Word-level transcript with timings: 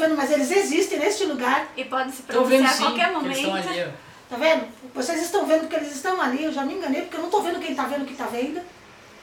vendo, 0.00 0.16
mas 0.16 0.30
eles 0.30 0.50
existem 0.50 0.98
neste 0.98 1.24
lugar. 1.24 1.68
E 1.76 1.84
podem 1.84 2.12
se 2.12 2.22
Tô 2.22 2.44
vendo 2.44 2.62
pronunciar 2.64 2.70
a 2.72 2.76
sim, 2.76 2.82
qualquer 2.84 3.06
que 3.08 3.14
momento. 3.14 3.26
eles 3.26 3.38
estão 3.38 3.54
ali, 3.54 3.82
ó. 3.84 4.10
Tá 4.30 4.36
vendo? 4.36 4.68
Vocês 4.94 5.22
estão 5.22 5.46
vendo 5.46 5.68
que 5.68 5.74
eles 5.76 5.94
estão 5.94 6.20
ali, 6.20 6.44
eu 6.44 6.52
já 6.52 6.62
me 6.64 6.74
enganei, 6.74 7.02
porque 7.02 7.16
eu 7.16 7.22
não 7.22 7.30
tô 7.30 7.40
vendo 7.40 7.60
quem 7.60 7.74
tá 7.74 7.84
vendo 7.84 8.02
o 8.02 8.06
que 8.06 8.14
tá 8.14 8.26
vendo. 8.26 8.60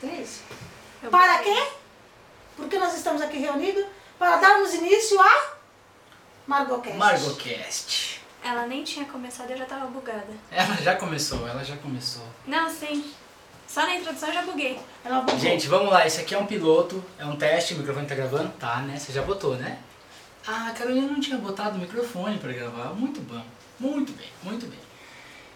É 0.04 0.22
isso. 0.22 0.42
Eu 1.02 1.10
Para 1.10 1.40
quê? 1.40 1.68
Porque 2.56 2.78
nós 2.78 2.96
estamos 2.96 3.22
aqui 3.22 3.38
reunidos 3.38 3.86
para 4.20 4.38
darmos 4.38 4.74
início 4.74 5.20
a 5.22 5.54
Margocast. 6.46 6.98
Margocast. 6.98 8.22
Ela 8.44 8.66
nem 8.68 8.84
tinha 8.84 9.06
começado 9.06 9.50
e 9.50 9.54
eu 9.54 9.58
já 9.58 9.66
tava 9.66 9.88
bugada. 9.88 10.28
Ela 10.52 10.76
já 10.76 10.96
começou, 10.96 11.48
ela 11.48 11.64
já 11.64 11.76
começou. 11.78 12.24
Não, 12.46 12.70
sim. 12.70 13.12
Só 13.68 13.82
na 13.82 13.96
introdução 13.96 14.30
eu 14.30 14.34
já 14.36 14.42
buguei. 14.44 14.80
Gente, 15.40 15.68
vamos 15.68 15.92
lá, 15.92 16.08
esse 16.08 16.22
aqui 16.22 16.34
é 16.34 16.38
um 16.38 16.46
piloto, 16.46 17.04
é 17.20 17.26
um 17.26 17.36
teste, 17.36 17.74
o 17.74 17.78
microfone 17.78 18.08
tá 18.08 18.16
gravando? 18.16 18.50
Tá, 18.60 18.78
né? 18.78 18.98
Você 18.98 19.12
já 19.12 19.22
botou, 19.22 19.56
né? 19.56 19.78
Ah, 20.48 20.70
a 20.70 20.74
Carolina 20.74 21.08
não 21.08 21.20
tinha 21.20 21.38
botado 21.38 21.78
o 21.78 21.80
microfone 21.82 22.38
pra 22.40 22.54
gravar. 22.54 22.94
Muito 22.94 23.20
bom. 23.22 23.44
Muito 23.80 24.14
bem, 24.14 24.30
muito 24.44 24.66
bem. 24.66 24.80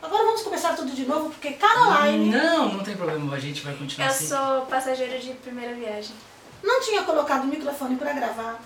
Agora 0.01 0.23
vamos 0.25 0.41
começar 0.41 0.75
tudo 0.75 0.91
de 0.91 1.05
novo, 1.05 1.29
porque 1.29 1.51
Caroline 1.53 2.29
Não, 2.31 2.73
não 2.73 2.83
tem 2.83 2.95
problema, 2.97 3.35
a 3.35 3.39
gente 3.39 3.61
vai 3.61 3.73
continuar 3.75 4.07
Eu 4.07 4.11
assim. 4.11 4.27
sou 4.27 4.65
passageira 4.65 5.19
de 5.19 5.31
primeira 5.35 5.73
viagem. 5.75 6.15
não 6.63 6.81
tinha 6.81 7.03
colocado 7.03 7.43
o 7.43 7.47
microfone 7.47 7.95
para 7.95 8.11
gravar. 8.13 8.59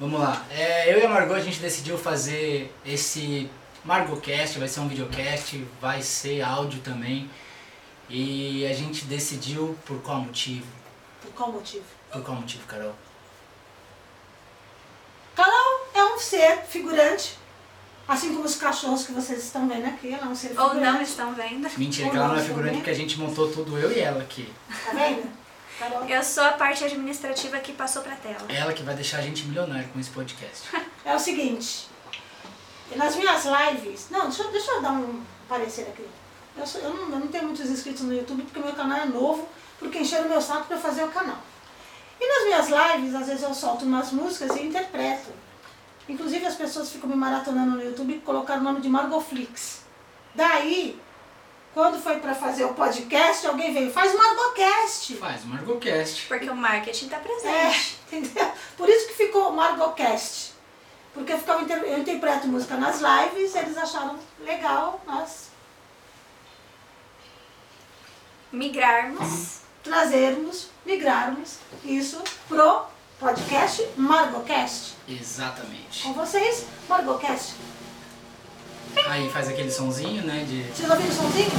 Vamos 0.00 0.20
lá. 0.20 0.44
É, 0.50 0.92
eu 0.92 0.98
e 0.98 1.06
a 1.06 1.08
Margot 1.08 1.34
a 1.34 1.40
gente 1.40 1.60
decidiu 1.60 1.96
fazer 1.96 2.74
esse 2.84 3.48
Margocast, 3.84 4.58
vai 4.58 4.66
ser 4.68 4.80
um 4.80 4.88
videocast, 4.88 5.64
vai 5.80 6.02
ser 6.02 6.42
áudio 6.42 6.80
também. 6.80 7.30
E 8.10 8.66
a 8.66 8.74
gente 8.74 9.04
decidiu 9.04 9.78
por 9.86 10.02
qual 10.02 10.18
motivo? 10.20 10.66
Por 11.22 11.30
qual 11.32 11.52
motivo? 11.52 11.84
Por 12.10 12.22
qual 12.22 12.36
motivo, 12.36 12.66
Carol? 12.66 12.94
Carol 15.36 15.86
é 15.94 16.04
um 16.04 16.11
ser 16.22 16.58
figurante, 16.68 17.38
assim 18.08 18.32
como 18.34 18.44
os 18.44 18.56
cachorros 18.56 19.04
que 19.06 19.12
vocês 19.12 19.42
estão 19.44 19.68
vendo 19.68 19.86
aqui. 19.86 20.12
Ela 20.12 20.26
é 20.26 20.28
um 20.28 20.34
ser 20.34 20.58
Ou 20.58 20.74
não 20.74 21.00
estão 21.02 21.34
vendo. 21.34 21.68
Mentira, 21.78 22.06
Ou 22.06 22.10
que 22.12 22.16
ela 22.18 22.28
não 22.28 22.34
é 22.34 22.38
não, 22.38 22.44
figurante 22.46 22.74
porque 22.76 22.90
a 22.90 22.94
gente 22.94 23.18
montou 23.18 23.50
tudo, 23.50 23.78
eu 23.78 23.90
e 23.92 24.00
ela 24.00 24.22
aqui. 24.22 24.52
Tá 24.84 24.92
vendo? 24.92 25.42
Eu 26.08 26.22
sou 26.22 26.44
a 26.44 26.52
parte 26.52 26.84
administrativa 26.84 27.58
que 27.58 27.72
passou 27.72 28.02
pra 28.02 28.14
tela. 28.16 28.46
Ela 28.48 28.72
que 28.72 28.82
vai 28.84 28.94
deixar 28.94 29.18
a 29.18 29.22
gente 29.22 29.44
milionário 29.46 29.88
com 29.88 29.98
esse 30.00 30.10
podcast. 30.10 30.62
É 31.04 31.16
o 31.16 31.18
seguinte, 31.18 31.88
nas 32.94 33.16
minhas 33.16 33.42
lives. 33.44 34.06
Não, 34.10 34.28
deixa, 34.28 34.44
eu- 34.44 34.52
deixa 34.52 34.70
eu 34.70 34.80
dar 34.82 34.92
um 34.92 35.20
parecer 35.48 35.82
aqui. 35.82 36.06
Eu, 36.56 36.64
sou- 36.64 36.80
eu 36.80 36.90
não, 36.94 37.02
eu 37.10 37.18
não 37.18 37.26
tenho 37.26 37.44
muitos 37.44 37.68
inscritos 37.68 38.02
no 38.02 38.14
YouTube 38.14 38.42
porque 38.44 38.60
o 38.60 38.64
meu 38.64 38.72
canal 38.72 38.98
é 38.98 39.06
novo, 39.06 39.48
porque 39.80 39.98
encheram 39.98 40.26
o 40.26 40.28
meu 40.28 40.40
saco 40.40 40.66
para 40.66 40.76
fazer 40.78 41.02
o 41.02 41.08
canal. 41.08 41.38
E 42.20 42.28
nas 42.28 42.44
minhas 42.44 42.68
lives, 42.68 43.14
às 43.16 43.26
vezes 43.26 43.42
eu 43.42 43.52
solto 43.52 43.84
umas 43.84 44.12
músicas 44.12 44.54
e 44.56 44.62
interpreto. 44.66 45.30
Inclusive 46.08 46.44
as 46.46 46.54
pessoas 46.56 46.90
ficam 46.92 47.08
me 47.08 47.16
maratonando 47.16 47.72
no 47.76 47.82
YouTube 47.82 48.14
e 48.14 48.18
colocaram 48.20 48.60
o 48.60 48.64
nome 48.64 48.80
de 48.80 48.88
Margoflix. 48.88 49.82
Daí, 50.34 51.00
quando 51.72 52.00
foi 52.02 52.18
para 52.18 52.34
fazer 52.34 52.64
o 52.64 52.74
podcast, 52.74 53.46
alguém 53.46 53.72
veio, 53.72 53.90
faz 53.92 54.14
Margocast. 54.14 55.14
Faz 55.16 55.44
o 55.44 55.46
Margocast. 55.46 56.26
Porque 56.26 56.50
o 56.50 56.56
marketing 56.56 57.08
tá 57.08 57.16
É, 57.16 57.20
presente. 57.20 57.98
entendeu? 58.12 58.52
Por 58.76 58.88
isso 58.88 59.08
que 59.08 59.14
ficou 59.14 59.52
Margocast. 59.52 60.52
Porque 61.14 61.32
eu, 61.32 61.38
ficava, 61.38 61.62
inter- 61.62 61.82
eu 61.84 61.98
interpreto 61.98 62.46
música 62.48 62.76
nas 62.76 63.00
lives, 63.00 63.54
eles 63.54 63.76
acharam 63.76 64.18
legal 64.40 65.00
nós 65.06 65.50
Migrarmos. 68.50 69.58
trazermos, 69.82 70.68
migrarmos 70.84 71.56
isso 71.84 72.22
pro 72.48 72.84
podcast 73.22 73.88
Margocast. 73.96 74.94
Exatamente. 75.08 76.02
Com 76.02 76.12
vocês, 76.12 76.66
Margocast. 76.88 77.54
Aí 79.06 79.30
faz 79.30 79.48
aquele 79.48 79.70
sonzinho, 79.70 80.24
né? 80.24 80.44
De... 80.44 80.64
Vocês 80.64 80.90
ouviram 80.90 81.08
o 81.08 81.14
somzinho? 81.14 81.50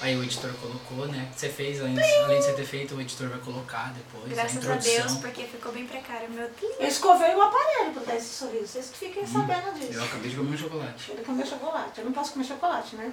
Aí 0.00 0.16
o 0.16 0.22
editor 0.22 0.52
colocou, 0.62 1.08
né? 1.08 1.28
Você 1.34 1.48
fez, 1.48 1.80
além, 1.80 1.98
além 1.98 2.38
de 2.38 2.44
você 2.44 2.52
ter 2.52 2.64
feito, 2.64 2.94
o 2.94 3.00
editor 3.00 3.28
vai 3.28 3.40
colocar 3.40 3.92
depois 3.92 4.32
Graças 4.32 4.68
a 4.68 4.74
a. 4.74 4.76
Deus, 4.76 5.16
porque 5.16 5.42
ficou 5.42 5.72
bem 5.72 5.84
precário 5.84 6.30
meu 6.30 6.48
Eu 6.78 6.86
escovei 6.86 7.34
o 7.34 7.42
aparelho 7.42 7.92
para 7.94 8.04
dar 8.04 8.16
esse 8.16 8.36
sorriso. 8.36 8.68
Vocês 8.68 8.90
que 8.90 8.98
fiquem 8.98 9.26
sabendo 9.26 9.74
disso. 9.74 9.94
Eu 9.94 10.04
acabei 10.04 10.30
de 10.30 10.36
comer 10.36 10.54
um 10.54 10.58
chocolate. 10.58 11.10
Ele 11.10 11.24
comeu 11.24 11.44
chocolate. 11.44 11.98
Eu 11.98 12.04
não 12.04 12.12
posso 12.12 12.34
comer 12.34 12.44
chocolate, 12.44 12.94
né? 12.94 13.12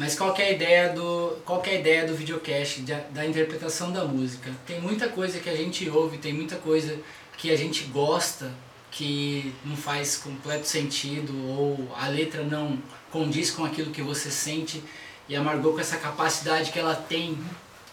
Mas 0.00 0.16
qual 0.16 0.34
é 0.38 0.44
a 0.44 0.50
ideia 0.50 0.88
do, 0.94 1.36
qual 1.44 1.62
é 1.66 1.72
a 1.72 1.74
ideia 1.74 2.06
do 2.06 2.14
videocast, 2.14 2.80
da, 2.80 3.00
da 3.10 3.26
interpretação 3.26 3.92
da 3.92 4.02
música? 4.02 4.50
Tem 4.66 4.80
muita 4.80 5.10
coisa 5.10 5.38
que 5.38 5.50
a 5.50 5.54
gente 5.54 5.90
ouve, 5.90 6.16
tem 6.16 6.32
muita 6.32 6.56
coisa 6.56 6.98
que 7.36 7.50
a 7.50 7.56
gente 7.56 7.84
gosta 7.84 8.50
que 8.90 9.54
não 9.62 9.76
faz 9.76 10.16
completo 10.16 10.66
sentido 10.66 11.34
ou 11.46 11.86
a 11.94 12.08
letra 12.08 12.42
não 12.42 12.78
condiz 13.10 13.50
com 13.50 13.62
aquilo 13.62 13.90
que 13.90 14.00
você 14.00 14.30
sente 14.30 14.82
e 15.28 15.36
a 15.36 15.42
Margot 15.42 15.74
com 15.74 15.80
essa 15.80 15.98
capacidade 15.98 16.72
que 16.72 16.78
ela 16.78 16.94
tem 16.94 17.36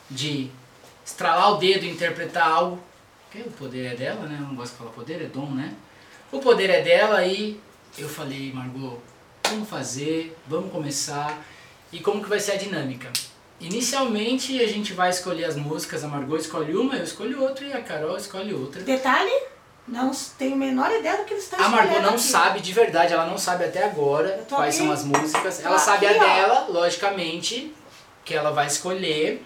de 0.10 0.50
estralar 1.06 1.56
o 1.56 1.58
dedo 1.58 1.84
e 1.84 1.90
interpretar 1.90 2.48
algo, 2.48 2.82
que 3.30 3.40
o 3.40 3.52
poder 3.52 3.86
é 3.86 3.96
dela, 3.98 4.26
né? 4.28 4.38
Eu 4.40 4.48
não 4.48 4.56
gosto 4.56 4.72
de 4.72 4.78
falar 4.78 4.92
poder, 4.92 5.22
é 5.22 5.26
dom, 5.26 5.52
né? 5.52 5.76
O 6.32 6.40
poder 6.40 6.70
é 6.70 6.82
dela 6.82 7.26
e 7.26 7.60
eu 7.98 8.08
falei, 8.08 8.54
Margot, 8.54 8.98
vamos 9.44 9.68
fazer, 9.68 10.38
vamos 10.48 10.72
começar. 10.72 11.38
E 11.92 12.00
como 12.00 12.22
que 12.24 12.30
vai 12.30 12.40
ser 12.40 12.54
a 12.54 12.58
dinâmica? 12.58 13.10
Inicialmente 13.60 14.62
a 14.62 14.68
gente 14.68 14.94
vai 14.94 15.10
escolher 15.10 15.46
as 15.46 15.56
músicas, 15.56 16.04
a 16.04 16.08
Margot 16.08 16.38
escolhe 16.38 16.76
uma, 16.76 16.96
eu 16.96 17.04
escolho 17.04 17.42
outra 17.42 17.66
e 17.66 17.74
a 17.74 17.82
Carol 17.82 18.16
escolhe 18.18 18.54
outra. 18.54 18.82
Detalhe, 18.82 19.32
não 19.88 20.12
tenho 20.38 20.54
a 20.54 20.58
menor 20.58 20.92
ideia 20.92 21.18
do 21.18 21.24
que 21.24 21.34
eles 21.34 21.46
estão 21.46 21.64
A 21.64 21.70
Margot 21.70 22.00
não 22.02 22.10
aqui. 22.12 22.20
sabe 22.20 22.60
de 22.60 22.72
verdade, 22.74 23.14
ela 23.14 23.26
não 23.26 23.38
sabe 23.38 23.66
até 23.66 23.84
agora 23.86 24.46
quais 24.50 24.76
aqui. 24.76 24.84
são 24.84 24.92
as 24.94 25.04
músicas. 25.04 25.64
Ela 25.64 25.80
sabe 25.80 26.06
a 26.06 26.12
aqui, 26.12 26.20
ó. 26.20 26.24
dela, 26.24 26.68
logicamente, 26.70 27.74
que 28.24 28.34
ela 28.34 28.52
vai 28.52 28.68
escolher. 28.68 29.44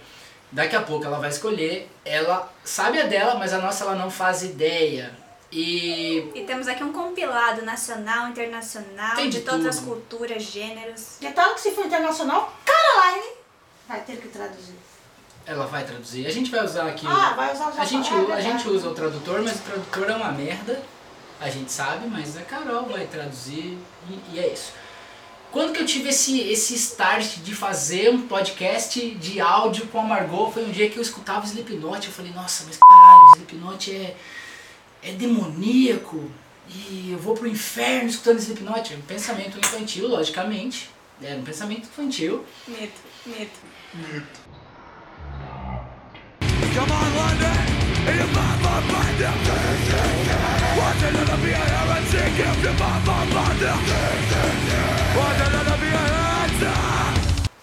Daqui 0.51 0.75
a 0.75 0.81
pouco 0.81 1.05
ela 1.05 1.19
vai 1.19 1.29
escolher. 1.29 1.89
Ela 2.03 2.51
sabe 2.63 2.99
a 2.99 3.05
dela, 3.05 3.35
mas 3.35 3.53
a 3.53 3.59
nossa 3.59 3.85
ela 3.85 3.95
não 3.95 4.11
faz 4.11 4.43
ideia. 4.43 5.11
E 5.51 6.31
E 6.33 6.43
temos 6.45 6.67
aqui 6.67 6.83
um 6.83 6.93
compilado 6.93 7.63
nacional, 7.63 8.29
internacional, 8.29 9.15
Tem 9.15 9.29
de, 9.29 9.39
de 9.39 9.43
todas 9.45 9.65
as 9.65 9.79
culturas, 9.79 10.43
gêneros. 10.43 11.17
Detalhe 11.19 11.53
que 11.55 11.61
se 11.61 11.71
for 11.71 11.85
internacional, 11.85 12.53
Caroline 12.65 13.27
vai 13.87 13.99
ter 14.01 14.17
que 14.17 14.29
traduzir. 14.29 14.75
ela 15.45 15.65
vai 15.65 15.83
traduzir. 15.83 16.25
A 16.27 16.31
gente 16.31 16.49
vai 16.51 16.63
usar 16.63 16.87
aqui. 16.87 17.05
o- 17.05 17.09
Ah, 17.09 17.33
vai 17.35 17.53
usar 17.53 17.65
o 17.75 17.81
A 17.81 17.85
gente, 17.85 18.09
a 18.13 18.39
é 18.39 18.41
gente 18.41 18.67
usa 18.69 18.89
o 18.89 18.93
tradutor, 18.93 19.41
mas 19.41 19.55
o 19.55 19.59
tradutor 19.63 20.09
é 20.09 20.15
uma 20.15 20.31
merda. 20.31 20.81
A 21.41 21.49
gente 21.49 21.71
sabe, 21.71 22.07
mas 22.07 22.37
a 22.37 22.41
Carol 22.43 22.85
vai 22.85 23.07
traduzir 23.07 23.77
e, 24.09 24.19
e 24.33 24.39
é 24.39 24.53
isso. 24.53 24.71
Quando 25.51 25.73
que 25.73 25.81
eu 25.81 25.85
tive 25.85 26.09
esse, 26.09 26.39
esse 26.39 26.75
start 26.75 27.37
de 27.39 27.53
fazer 27.53 28.09
um 28.09 28.21
podcast 28.27 29.01
de 29.15 29.41
áudio 29.41 29.87
com 29.87 29.99
a 29.99 30.03
Margot, 30.03 30.49
foi 30.51 30.63
um 30.63 30.71
dia 30.71 30.89
que 30.89 30.95
eu 30.97 31.01
escutava 31.01 31.45
Slipknot. 31.45 32.05
Eu 32.07 32.13
falei, 32.13 32.31
nossa, 32.31 32.63
mas 32.65 32.77
caralho, 32.87 33.31
Slipknot 33.35 33.93
é, 33.93 34.15
é 35.03 35.11
demoníaco. 35.13 36.29
E 36.69 37.09
eu 37.11 37.17
vou 37.19 37.33
pro 37.35 37.47
inferno 37.47 38.09
escutando 38.09 38.39
Slipknot. 38.39 38.93
É 38.93 38.97
um 38.97 39.01
pensamento 39.01 39.57
infantil, 39.57 40.07
logicamente. 40.07 40.89
Era 41.21 41.39
um 41.39 41.43
pensamento 41.43 41.83
infantil. 41.83 42.45
Medo, 42.67 42.91
medo. 43.25 43.51
Come 46.73 46.91
on, 46.91 47.09
London, 47.17 47.71
them. 51.01 51.41
Be 51.41 51.51
a 51.51 51.57
heretic 51.57 52.39
if 52.39 52.61
them. 52.61 52.75
Be 55.79 55.89
a 55.91 56.03
heretic. 56.05 56.91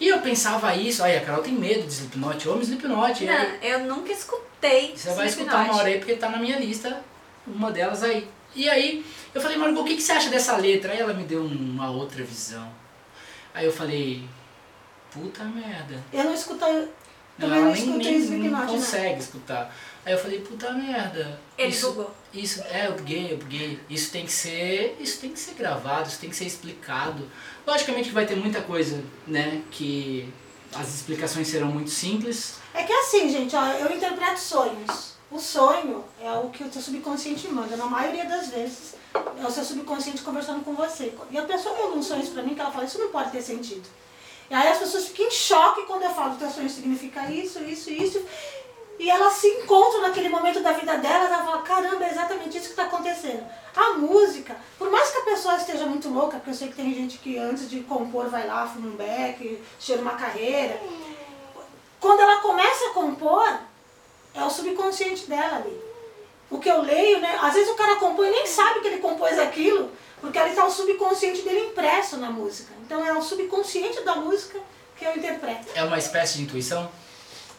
E 0.01 0.09
eu 0.09 0.21
pensava 0.21 0.75
isso, 0.77 1.03
aí 1.03 1.17
a 1.17 1.21
Carol 1.21 1.43
tem 1.43 1.53
medo 1.53 1.83
de 1.83 1.93
Slipknot, 1.93 2.47
eu 2.47 2.53
amo 2.53 2.63
Slipknot. 2.63 3.25
e 3.25 3.27
Não, 3.27 3.45
eu 3.63 3.81
nunca 3.81 4.13
escutei. 4.13 4.95
Você 4.97 5.13
vai 5.15 5.27
escutar 5.27 5.65
uma 5.65 5.77
hora 5.77 5.89
aí 5.89 5.99
porque 5.99 6.15
tá 6.15 6.29
na 6.29 6.39
minha 6.39 6.57
lista, 6.59 7.03
uma 7.55 7.71
delas 7.71 8.03
aí. 8.03 8.29
E 8.55 8.69
aí 8.69 9.05
eu 9.35 9.41
falei, 9.41 9.57
Margot, 9.57 9.83
o 9.83 9.85
que, 9.85 9.97
que 9.97 10.03
você 10.03 10.13
acha 10.13 10.31
dessa 10.31 10.57
letra? 10.57 10.93
Aí 10.93 10.99
ela 11.01 11.15
me 11.15 11.25
deu 11.25 11.45
uma 11.45 11.91
outra 11.91 12.23
visão. 12.25 12.71
Aí 13.55 13.67
eu 13.67 13.73
falei, 13.73 14.25
puta 15.13 15.45
merda. 15.45 16.03
Eu 16.13 16.25
não 16.25 16.35
escutei, 16.35 16.89
Não, 17.39 17.49
ela 17.49 17.57
não 17.57 17.73
nem, 17.73 17.75
escutei 17.75 18.11
nem, 18.13 18.21
Slipknot, 18.21 18.43
nem 18.43 18.51
não. 18.51 18.67
consegue 18.67 19.21
escutar. 19.21 19.75
Aí 20.05 20.13
eu 20.13 20.19
falei, 20.19 20.41
puta 20.41 20.73
merda. 20.73 21.41
Ele 21.57 21.69
isso. 21.69 22.07
Isso, 22.33 22.63
é, 22.71 22.87
eu 22.87 22.93
buguei, 22.93 23.33
eu 23.33 23.39
buguei. 23.39 23.81
Isso 23.89 24.11
tem 24.11 24.25
que 24.25 24.33
ser. 24.33 24.97
Isso 25.01 25.21
tem 25.21 25.31
que 25.31 25.39
ser 25.39 25.55
gravado, 25.55 26.09
isso 26.09 26.19
tem 26.19 26.31
que 26.31 26.37
ser 26.37 26.45
explicado. 26.47 27.29
Logicamente 27.67 28.09
que 28.09 28.15
vai 28.15 28.27
ter 28.27 28.37
muita 28.37 28.61
coisa, 28.61 29.03
né? 29.27 29.63
Que 29.71 30.33
as 30.75 30.95
explicações 30.95 31.49
serão 31.49 31.69
muito 31.69 31.91
simples. 31.91 32.59
É 32.75 32.85
que 32.85 32.93
assim, 32.93 33.29
gente, 33.31 33.55
ó, 33.57 33.65
eu 33.73 33.95
interpreto 33.95 34.39
sonhos. 34.39 35.18
O 35.31 35.39
sonho 35.39 36.05
é 36.23 36.33
o 36.33 36.49
que 36.49 36.65
o 36.65 36.73
seu 36.73 36.81
subconsciente 36.81 37.49
manda. 37.49 37.77
Na 37.77 37.85
maioria 37.85 38.25
das 38.25 38.49
vezes, 38.49 38.95
é 39.15 39.47
o 39.47 39.51
seu 39.51 39.63
subconsciente 39.63 40.23
conversando 40.23 40.65
com 40.65 40.75
você. 40.75 41.13
E 41.31 41.39
a 41.39 41.43
pessoa 41.43 41.77
manda 41.77 41.97
um 41.97 42.03
sonho 42.03 42.27
pra 42.29 42.43
mim 42.43 42.55
que 42.55 42.61
ela 42.61 42.71
fala, 42.71 42.85
isso 42.85 42.99
não 42.99 43.09
pode 43.09 43.31
ter 43.31 43.43
sentido. 43.43 43.87
E 44.51 44.55
aí 44.55 44.69
as 44.69 44.79
pessoas 44.79 45.09
ficam 45.09 45.27
em 45.27 45.31
choque 45.31 45.83
quando 45.83 46.05
eu 46.05 46.11
falo, 46.11 46.37
teu 46.37 46.51
sonho 46.51 46.71
significa 46.71 47.31
isso, 47.31 47.63
isso, 47.63 47.91
isso. 47.91 48.25
E 48.99 49.11
elas 49.11 49.35
se 49.35 49.47
encontram 49.47 50.01
naquele 50.01 50.31
momento 50.31 50.61
da 50.61 50.73
vida 50.73 50.97
delas, 50.97 51.31
ela 51.31 51.45
fala, 51.45 51.63
caramba, 51.63 52.05
é 52.05 52.11
exatamente 52.11 52.57
isso 52.57 52.67
que 52.67 52.73
está 52.73 52.85
acontecendo. 52.85 53.47
A 53.77 53.93
música, 53.93 54.57
por 54.79 54.91
mais 54.91 55.11
que 55.11 55.19
a 55.19 55.25
pessoa 55.25 55.57
esteja 55.57 55.85
muito 55.85 56.09
louca, 56.09 56.39
porque 56.39 56.51
eu 56.51 56.55
sei 56.55 56.69
que 56.69 56.75
tem 56.75 56.93
gente 56.95 57.19
que 57.19 57.39
antes 57.39 57.69
de 57.69 57.81
compor 57.81 58.29
vai 58.29 58.47
lá, 58.47 58.67
fuma 58.67 58.89
um 58.89 58.97
beck, 58.97 59.63
cheira 59.79 60.01
uma 60.01 60.17
carreira. 60.17 60.81
Quando 62.01 62.21
ela 62.21 62.41
começa 62.41 62.87
a 62.87 62.93
compor, 62.95 63.61
é 64.35 64.45
o 64.45 64.51
subconsciente 64.51 65.27
dela 65.27 65.57
ali. 65.57 65.81
O 66.51 66.59
que 66.59 66.69
eu 66.69 66.83
leio, 66.83 67.21
né? 67.21 67.39
Às 67.43 67.55
vezes 67.55 67.71
o 67.71 67.75
cara 67.75 67.97
compõe 67.97 68.29
e 68.29 68.31
nem 68.31 68.47
sabe 68.47 68.81
que 68.81 68.89
ele 68.89 68.99
compôs 68.99 69.39
aquilo, 69.39 69.91
porque 70.21 70.39
ali 70.39 70.51
está 70.51 70.65
o 70.65 70.71
subconsciente 70.71 71.43
dele 71.43 71.67
impresso 71.67 72.17
na 72.17 72.31
música. 72.31 72.73
Então 72.85 73.05
é 73.05 73.13
o 73.13 73.23
subconsciente 73.23 74.03
da 74.03 74.17
música 74.17 74.59
que 74.97 75.05
eu 75.05 75.17
interpreto. 75.17 75.67
É 75.75 75.85
uma 75.85 75.99
espécie 75.99 76.39
de 76.39 76.45
intuição? 76.45 76.91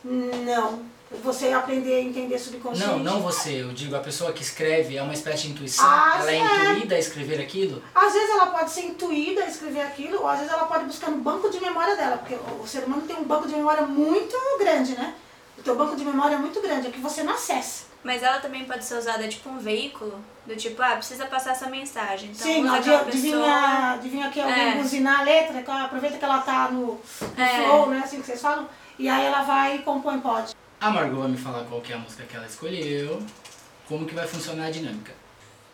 Não. 0.04 0.83
Você 1.24 1.51
aprender 1.51 1.95
a 1.95 2.01
entender 2.01 2.38
subconsciente. 2.38 2.88
Não, 2.88 3.00
não 3.00 3.21
você. 3.21 3.63
Eu 3.63 3.74
digo, 3.74 3.95
a 3.95 4.00
pessoa 4.00 4.31
que 4.31 4.44
escreve 4.44 4.95
é 4.95 5.01
uma 5.01 5.13
espécie 5.13 5.44
de 5.44 5.54
intuição. 5.54 5.83
Ah, 5.83 6.18
ela 6.19 6.31
é 6.31 6.36
é. 6.36 6.71
intuída 6.74 6.95
a 6.95 7.00
escrever 7.00 7.42
aquilo? 7.42 7.81
Às 7.95 8.13
vezes 8.13 8.30
ela 8.30 8.48
pode 8.48 8.69
ser 8.69 8.81
intuída 8.81 9.44
a 9.44 9.48
escrever 9.48 9.81
aquilo, 9.81 10.21
ou 10.21 10.27
às 10.27 10.38
vezes 10.38 10.54
ela 10.54 10.66
pode 10.66 10.86
buscar 10.86 11.10
no 11.10 11.18
banco 11.18 11.50
de 11.50 11.60
memória 11.60 11.95
dela, 11.95 12.18
porque 12.18 12.36
o 12.36 12.68
ser 12.68 12.83
humano 12.83 13.01
tem 13.07 13.16
um 13.16 13.24
banco 13.24 13.48
de 13.48 13.56
memória 13.56 13.81
muito 13.88 14.36
grande, 14.60 14.94
né? 14.94 15.16
O 15.59 15.61
teu 15.61 15.75
banco 15.75 15.95
de 15.95 16.06
memória 16.06 16.35
é 16.35 16.38
muito 16.38 16.61
grande, 16.61 16.88
é 16.88 16.91
que 16.91 17.00
você 17.00 17.21
não 17.21 17.33
acessa. 17.33 17.83
Mas 18.01 18.23
ela 18.23 18.39
também 18.39 18.63
pode 18.63 18.85
ser 18.85 18.95
usada 18.95 19.27
tipo 19.27 19.50
um 19.50 19.59
veículo, 19.59 20.17
do 20.45 20.56
tipo, 20.56 20.81
ah, 20.81 20.91
precisa 20.95 21.25
passar 21.25 21.51
essa 21.51 21.67
mensagem. 21.67 22.29
Então 22.31 22.47
Sim, 22.47 22.63
usa 22.63 22.77
adi- 22.77 22.79
aquela 22.89 23.01
adivinha, 23.01 23.91
adivinha 23.94 24.27
aqui 24.27 24.39
alguém 24.39 24.69
É. 24.71 24.75
buzinar 24.75 25.19
a 25.19 25.23
letra, 25.23 25.61
que 25.61 25.69
ela 25.69 25.83
aproveita 25.83 26.17
que 26.17 26.23
ela 26.23 26.39
tá 26.39 26.69
no, 26.71 26.94
no 27.38 27.44
É. 27.44 27.65
flow, 27.65 27.89
né? 27.89 28.01
Assim 28.03 28.21
que 28.21 28.25
vocês 28.25 28.41
falam, 28.41 28.69
e 28.97 29.09
aí 29.09 29.25
ela 29.25 29.41
vai 29.44 29.75
e 29.75 29.79
compõe 29.79 30.17
pode. 30.21 30.56
A 30.79 30.89
Margot 30.89 31.19
vai 31.19 31.27
me 31.29 31.38
falar 31.38 31.65
qual 31.65 31.81
que 31.81 31.91
é 31.91 31.95
a 31.95 32.00
música 32.00 32.23
que 32.23 32.38
ela 32.38 32.45
escolheu, 32.45 33.21
como 33.85 34.06
que 34.06 34.15
vai 34.15 34.25
funcionar 34.25 34.67
a 34.67 34.71
dinâmica. 34.71 35.11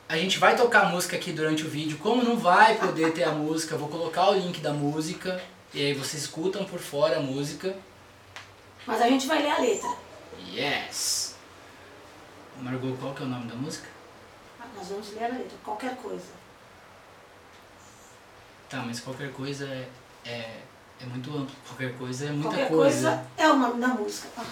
A 0.10 0.18
gente 0.18 0.40
vai 0.40 0.56
tocar 0.56 0.88
a 0.88 0.90
música 0.90 1.16
aqui 1.16 1.32
durante 1.32 1.64
o 1.64 1.70
vídeo, 1.70 2.00
como 2.00 2.24
não 2.24 2.36
vai 2.38 2.74
poder 2.76 3.14
ter 3.14 3.24
a 3.24 3.32
música, 3.32 3.76
eu 3.76 3.80
vou 3.80 3.88
colocar 3.88 4.30
o 4.32 4.34
link 4.34 4.60
da 4.62 4.74
música, 4.74 5.40
e 5.76 5.80
aí 5.80 5.94
vocês 5.94 6.24
escutam 6.24 6.66
por 6.66 6.80
fora 6.80 7.18
a 7.18 7.20
música. 7.22 7.76
Mas 8.86 9.02
a 9.02 9.08
gente 9.08 9.28
vai 9.28 9.42
ler 9.42 9.52
a 9.52 9.58
letra. 9.60 9.90
Yes! 10.52 11.36
Margot, 12.62 12.96
qual 12.98 13.14
que 13.14 13.24
é 13.24 13.26
o 13.26 13.30
nome 13.30 13.48
da 13.48 13.56
música? 13.56 13.88
Nós 14.76 14.88
vamos 14.90 15.14
ler 15.14 15.26
a 15.26 15.28
letra, 15.30 15.58
qualquer 15.64 15.96
coisa. 15.98 16.34
Tá, 18.70 18.78
mas 18.78 19.00
qualquer 19.00 19.32
coisa 19.32 19.66
é, 19.66 19.88
é, 20.26 20.62
é 21.02 21.06
muito 21.06 21.30
amplo. 21.30 21.56
Qualquer 21.68 21.98
coisa 21.98 22.26
é 22.26 22.32
muita 22.32 22.50
qualquer 22.50 22.70
coisa. 22.70 23.10
coisa 23.12 23.28
é 23.38 23.50
o 23.50 23.58
nome 23.58 23.82
da 23.82 23.88
música. 23.90 24.28
Ah, 24.38 24.44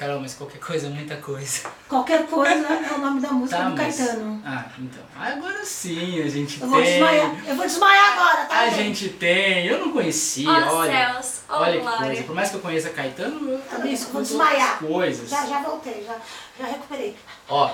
Carol, 0.00 0.18
mas 0.18 0.32
qualquer 0.32 0.58
coisa 0.60 0.86
é 0.86 0.90
muita 0.90 1.14
coisa. 1.18 1.68
Qualquer 1.86 2.26
coisa 2.26 2.54
é 2.66 2.92
o 2.94 2.98
nome 2.98 3.20
da 3.20 3.28
música 3.32 3.58
Tá, 3.58 3.68
do 3.68 3.76
mas... 3.76 3.96
Caetano. 3.98 4.42
Ah, 4.46 4.64
então. 4.78 5.02
Agora 5.14 5.62
sim 5.62 6.22
a 6.22 6.26
gente 6.26 6.58
Eu 6.58 6.68
vou 6.68 6.80
tem. 6.80 6.90
desmaiar. 6.92 7.48
Eu 7.48 7.54
vou 7.54 7.66
desmaiar 7.66 8.12
agora, 8.14 8.46
tá? 8.46 8.60
A 8.60 8.68
gente? 8.70 9.00
gente 9.00 9.08
tem. 9.18 9.66
Eu 9.66 9.78
não 9.78 9.92
conhecia, 9.92 10.48
Ó 10.48 10.74
olha. 10.76 10.90
céus, 10.90 11.40
ó 11.50 11.60
olha 11.60 11.72
que 11.74 11.78
glória. 11.80 12.06
coisa. 12.06 12.22
Por 12.22 12.34
mais 12.34 12.48
que 12.48 12.56
eu 12.56 12.60
conheça 12.60 12.88
Caetano, 12.88 13.50
eu 13.50 13.58
Tá 13.58 13.64
também 13.72 13.82
bem, 13.84 13.92
escuto 13.92 14.12
vou 14.14 14.22
desmaiar. 14.22 14.78
coisas. 14.78 15.28
Já, 15.28 15.44
já 15.46 15.60
voltei, 15.60 16.02
já, 16.02 16.16
já 16.58 16.66
recuperei. 16.66 17.14
Ó, 17.46 17.70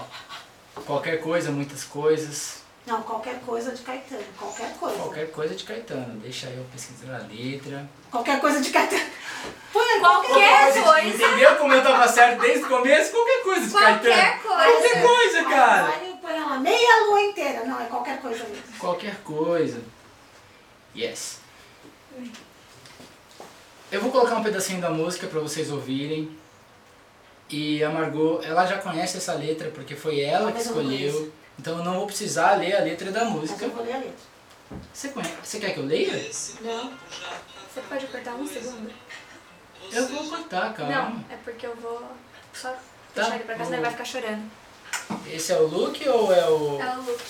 qualquer 0.85 1.21
coisa, 1.21 1.53
muitas 1.53 1.85
coisas. 1.85 2.66
Não, 2.87 3.03
qualquer 3.03 3.41
coisa 3.41 3.73
de 3.73 3.83
Caetano. 3.83 4.23
Qualquer 4.39 4.73
coisa. 4.77 4.97
Qualquer 4.97 5.31
coisa 5.33 5.55
de 5.57 5.65
Caetano. 5.65 6.21
Deixa 6.21 6.47
eu 6.47 6.65
pesquisar 6.73 7.17
a 7.17 7.27
letra. 7.27 7.89
Qualquer 8.11 8.41
coisa 8.41 8.61
de 8.61 8.71
Caetano. 8.71 9.11
Põe 9.73 9.83
aí, 9.85 10.01
Qualquer 10.01 10.73
de- 10.73 10.81
coisa. 10.83 11.09
Entendeu 11.09 11.57
como 11.57 11.75
eu 11.75 11.83
tava 11.83 12.07
certo 12.09 12.41
desde 12.41 12.65
o 12.65 12.69
começo? 12.69 13.11
Qualquer 13.11 13.43
coisa 13.43 13.67
de 13.67 13.73
Qualquer 13.73 14.03
Caetano. 14.03 14.41
coisa. 14.43 14.71
Qualquer 14.73 15.03
coisa, 15.03 15.45
cara. 15.45 16.05
E 16.05 16.17
põe 16.19 16.33
ela 16.37 16.59
meia 16.61 17.07
lua 17.09 17.21
inteira. 17.23 17.65
Não, 17.65 17.81
é 17.81 17.87
qualquer 17.87 18.21
coisa 18.21 18.45
mesmo. 18.45 18.63
Qualquer 18.79 19.17
coisa. 19.23 19.81
Yes. 20.97 21.41
Eu 23.91 24.01
vou 24.01 24.11
colocar 24.11 24.37
um 24.37 24.43
pedacinho 24.43 24.81
da 24.81 24.91
música 24.91 25.27
pra 25.27 25.41
vocês 25.41 25.71
ouvirem. 25.71 26.37
E 27.49 27.83
a 27.85 27.91
Margot, 27.91 28.41
ela 28.43 28.67
já 28.67 28.79
conhece 28.79 29.17
essa 29.19 29.33
letra 29.35 29.71
porque 29.71 29.95
foi 29.95 30.21
ela 30.21 30.51
que 30.51 30.61
eu 30.61 30.65
não 30.65 30.71
escolheu. 30.83 31.33
Então 31.59 31.79
eu 31.79 31.85
não 31.85 31.95
vou 31.95 32.07
precisar 32.07 32.55
ler 32.55 32.77
a 32.77 32.81
letra 32.81 33.11
da 33.11 33.25
Mas 33.25 33.33
música. 33.35 33.65
eu 33.65 33.71
vou 33.71 33.85
ler 33.85 33.93
a 33.95 33.99
letra. 33.99 34.15
Você, 34.93 35.09
conhece? 35.09 35.35
Você 35.43 35.59
quer 35.61 35.73
que 35.75 35.79
eu 35.81 35.87
leia? 35.87 36.13
Não. 36.13 36.93
Você 36.93 37.81
pode 37.89 38.07
cortar 38.09 38.35
um 38.35 38.47
segundo? 38.47 38.91
Eu 39.93 40.09
vou 40.09 40.29
cortar, 40.29 40.75
calma. 40.75 40.93
Não, 41.11 41.25
é 41.31 41.37
porque 41.45 41.67
eu 41.67 41.77
vou 41.77 42.03
só 42.53 42.71
Tá. 42.71 43.23
deixar 43.23 43.35
ele 43.37 43.45
pra 43.45 43.55
cá, 43.55 43.65
senão 43.65 43.77
ele 43.79 43.83
vai 43.83 43.91
ficar 43.93 44.05
chorando. 44.05 44.51
Esse 45.27 45.53
é 45.53 45.57
o 45.59 45.67
look 45.67 46.09
ou 46.09 46.33
é 46.33 46.49
o. 46.49 46.81
É 46.83 46.97
o 46.97 47.03
Luke. 47.03 47.25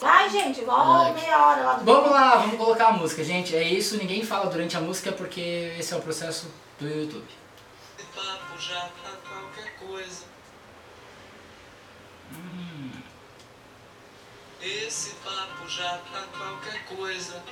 Vai, 0.00 0.30
gente, 0.30 0.60
igual 0.60 0.86
Moleque. 0.86 1.20
meia 1.20 1.46
hora 1.46 1.62
lá 1.62 1.72
do 1.74 1.84
Vamos 1.84 2.10
lá, 2.10 2.36
vamos 2.36 2.56
colocar 2.56 2.88
a 2.88 2.92
música, 2.92 3.24
gente. 3.24 3.56
É 3.56 3.62
isso, 3.62 3.96
ninguém 3.96 4.24
fala 4.24 4.48
durante 4.48 4.76
a 4.76 4.80
música 4.80 5.10
porque 5.12 5.74
esse 5.78 5.92
é 5.92 5.96
o 5.96 6.00
processo 6.00 6.48
do 6.78 6.88
YouTube. 6.88 7.26
Esse 7.98 8.06
papo 8.08 8.58
já 8.60 8.80
tá 8.80 9.10
qualquer 9.28 9.76
coisa. 9.78 10.24
Esse 14.62 15.10
papo 15.16 15.68
já 15.68 15.98
tá 16.12 16.24
qualquer 16.38 16.84
coisa. 16.86 17.42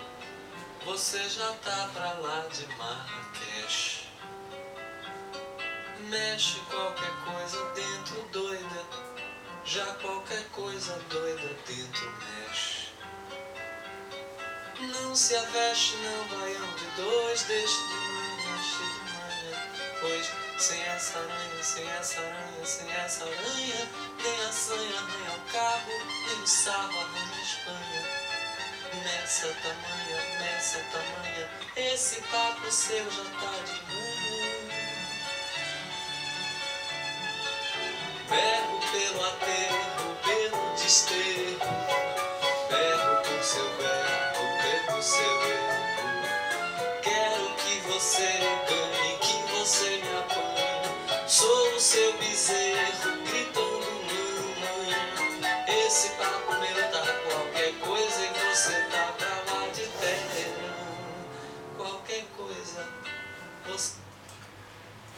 Você 0.87 1.29
já 1.29 1.53
tá 1.65 1.91
pra 1.93 2.13
lá 2.15 2.47
de 2.53 2.67
Marrakech. 2.77 4.09
Mexe 6.09 6.59
qualquer 6.71 7.13
coisa 7.25 7.65
dentro 7.75 8.23
doida. 8.33 9.12
Já 9.65 9.87
qualquer 9.95 10.45
coisa 10.51 10.93
doida 11.09 11.57
dentro 11.67 12.13
mexe. 12.19 12.89
Não 14.81 15.15
se 15.15 15.37
aveste, 15.37 15.97
não, 15.97 16.39
baião 16.39 16.75
de 16.75 16.87
dois, 16.97 17.43
deixe 17.45 17.77
de 17.77 17.95
manhã, 17.95 18.63
cheio 18.63 18.93
de 18.93 19.13
manhã. 19.13 19.99
Pois 20.01 20.43
sem 20.59 20.81
essa 20.83 21.19
aranha, 21.19 21.63
sem 21.63 21.89
essa 21.91 22.21
aranha, 22.21 22.65
sem 22.65 22.91
essa 22.93 23.25
aranha, 23.25 23.89
nem 24.23 24.45
a 24.47 24.53
sanha 24.53 24.97
arranha 24.97 25.37
o 25.37 25.53
cabo, 25.53 25.91
nem 25.91 26.43
o 26.43 26.47
sarro 26.47 27.01
arranha 27.01 27.35
a 27.35 27.43
Espanha. 27.43 28.23
Nessa 29.05 29.49
tamanha, 29.49 30.39
nessa 30.39 30.79
tamanha, 30.93 31.51
esse 31.77 32.21
papo 32.23 32.71
seu 32.71 33.11
já 33.11 33.25
tá 33.41 33.53
de 33.65 33.73
ruim. 33.93 34.02
Berro 38.33 38.81
pelo 38.93 39.25
aterro, 39.27 40.17
pelo 40.25 40.73
desterro, 40.73 41.59
berro 42.71 43.23
por 43.23 43.45
seu 43.45 43.69
berro, 43.77 44.87
pelo 44.87 45.03
seu 45.03 45.43
erro. 45.43 47.01
Quero 47.03 47.55
que 47.57 47.81
você 47.89 48.41
ganhe, 48.71 49.19
que 49.21 49.53
você 49.53 50.02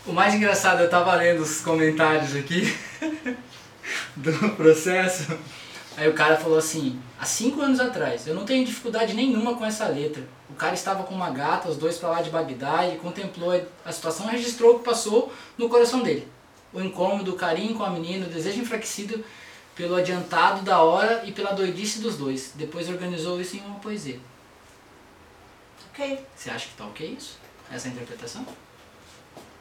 O 0.06 0.12
mais 0.12 0.34
engraçado, 0.34 0.82
eu 0.82 0.90
tava 0.90 1.14
lendo 1.14 1.40
os 1.40 1.62
comentários 1.62 2.36
aqui 2.36 2.76
do 4.14 4.50
processo. 4.50 5.38
Aí 5.96 6.06
o 6.06 6.12
cara 6.12 6.36
falou 6.36 6.58
assim: 6.58 7.00
há 7.18 7.24
cinco 7.24 7.62
anos 7.62 7.80
atrás, 7.80 8.26
eu 8.26 8.34
não 8.34 8.44
tenho 8.44 8.66
dificuldade 8.66 9.14
nenhuma 9.14 9.54
com 9.54 9.64
essa 9.64 9.88
letra. 9.88 10.22
O 10.50 10.54
cara 10.54 10.74
estava 10.74 11.04
com 11.04 11.14
uma 11.14 11.30
gata, 11.30 11.70
os 11.70 11.78
dois 11.78 11.96
pra 11.96 12.10
lá 12.10 12.20
de 12.20 12.28
Bagdá, 12.28 12.86
e 12.86 12.98
contemplou 12.98 13.58
a 13.82 13.92
situação, 13.92 14.26
registrou 14.26 14.74
o 14.74 14.78
que 14.80 14.84
passou 14.84 15.32
no 15.56 15.70
coração 15.70 16.02
dele. 16.02 16.28
O 16.70 16.82
incômodo, 16.82 17.32
o 17.32 17.36
carinho 17.36 17.74
com 17.74 17.82
a 17.82 17.88
menina, 17.88 18.26
o 18.26 18.28
desejo 18.28 18.60
enfraquecido 18.60 19.24
pelo 19.74 19.96
adiantado 19.96 20.60
da 20.60 20.82
hora 20.82 21.22
e 21.24 21.32
pela 21.32 21.52
doidice 21.52 22.00
dos 22.00 22.18
dois. 22.18 22.52
Depois 22.54 22.90
organizou 22.90 23.40
isso 23.40 23.56
em 23.56 23.60
uma 23.60 23.76
poesia. 23.76 24.20
Ok? 25.90 26.22
Você 26.36 26.50
acha 26.50 26.68
que 26.68 26.76
tá 26.76 26.84
ok 26.84 27.16
isso? 27.18 27.38
Essa 27.72 27.88
interpretação? 27.88 28.44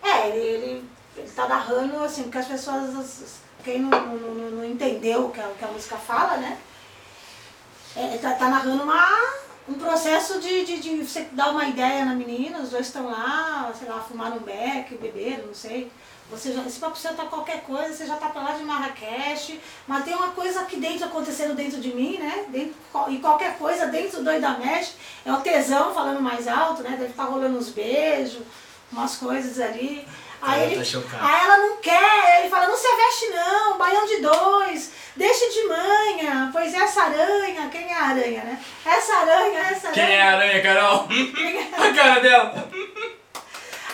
É, 0.04 0.30
ele, 0.30 0.84
ele, 1.18 1.30
tá 1.36 1.48
narrando 1.48 2.04
assim, 2.04 2.24
porque 2.24 2.38
as 2.40 2.48
pessoas, 2.48 2.96
as- 2.98 3.36
quem 3.64 3.80
não, 3.80 3.90
não, 3.90 4.52
não- 4.52 4.66
entendeu 4.66 5.26
o 5.28 5.32
que 5.32 5.40
a, 5.40 5.48
que 5.58 5.64
a 5.64 5.70
música 5.70 5.96
fala, 5.96 6.38
né? 6.38 6.58
É, 7.96 8.08
ele 8.08 8.18
tá, 8.18 8.34
tá 8.34 8.50
narrando 8.50 8.84
uma, 8.84 9.08
um 9.70 9.76
processo 9.76 10.40
de, 10.40 10.66
de, 10.66 10.80
de 10.80 11.04
você 11.06 11.22
dar 11.32 11.52
uma 11.52 11.66
ideia 11.66 12.04
na 12.06 12.16
menina, 12.16 12.60
os 12.60 12.70
dois 12.72 12.88
estão 12.88 13.06
lá, 13.10 13.72
sei 13.78 13.88
lá, 13.88 14.00
fumaram 14.02 14.38
um 14.38 14.40
beck, 14.40 14.96
beberam, 14.98 15.48
não 15.48 15.54
sei. 15.54 15.92
Você 16.32 16.52
já, 16.54 16.64
se 16.64 16.80
pra 16.80 16.90
você 16.90 17.10
tá 17.10 17.26
qualquer 17.26 17.62
coisa, 17.62 17.94
você 17.94 18.06
já 18.08 18.16
tá 18.16 18.30
pra 18.30 18.42
lá 18.42 18.52
de 18.54 18.64
Marrakech, 18.64 19.60
mas 19.88 20.04
tem 20.04 20.16
uma 20.16 20.30
coisa 20.30 20.62
aqui 20.62 20.78
dentro 20.78 21.06
acontecendo 21.06 21.54
dentro 21.54 21.80
de 21.80 21.94
mim, 21.94 22.18
né? 22.18 22.46
Dentro, 22.48 22.74
e 23.10 23.20
qualquer 23.20 23.58
coisa 23.58 23.86
dentro 23.88 24.18
do 24.18 24.24
Doida 24.24 24.58
Mesh 24.58 24.96
é 25.26 25.32
o 25.32 25.42
tesão 25.42 25.94
falando 25.94 26.22
mais 26.22 26.48
alto, 26.48 26.82
né? 26.82 26.92
Deve 26.92 27.12
estar 27.12 27.26
rolando 27.26 27.58
uns 27.58 27.70
beijos, 27.70 28.42
umas 28.94 29.16
coisas 29.18 29.60
ali. 29.60 30.08
Aí, 30.42 30.64
Ela 30.64 30.72
ele, 30.74 30.86
tá 30.86 31.18
aí 31.22 31.46
ela 31.46 31.58
não 31.58 31.78
quer, 31.78 32.40
ele 32.42 32.50
fala, 32.50 32.68
não 32.68 32.76
se 32.76 32.88
veste 32.98 33.28
não, 33.30 33.78
baião 33.78 34.06
de 34.06 34.18
dois, 34.18 34.92
deixa 35.16 35.50
de 35.50 35.64
manha, 35.70 36.50
pois 36.52 36.74
essa 36.74 37.04
aranha, 37.04 37.70
quem 37.70 37.90
é 37.90 37.94
a 37.98 38.08
aranha, 38.08 38.44
né? 38.44 38.62
Essa 38.86 39.16
aranha, 39.20 39.60
essa 39.60 39.88
aranha. 39.88 40.06
Quem 40.06 40.16
é 40.16 40.22
a 40.22 40.32
aranha, 40.34 40.62
Carol? 40.62 41.08
Quem 41.08 41.58
é- 41.60 41.90
a 41.90 41.94
cara 41.94 42.20
dela. 42.20 42.70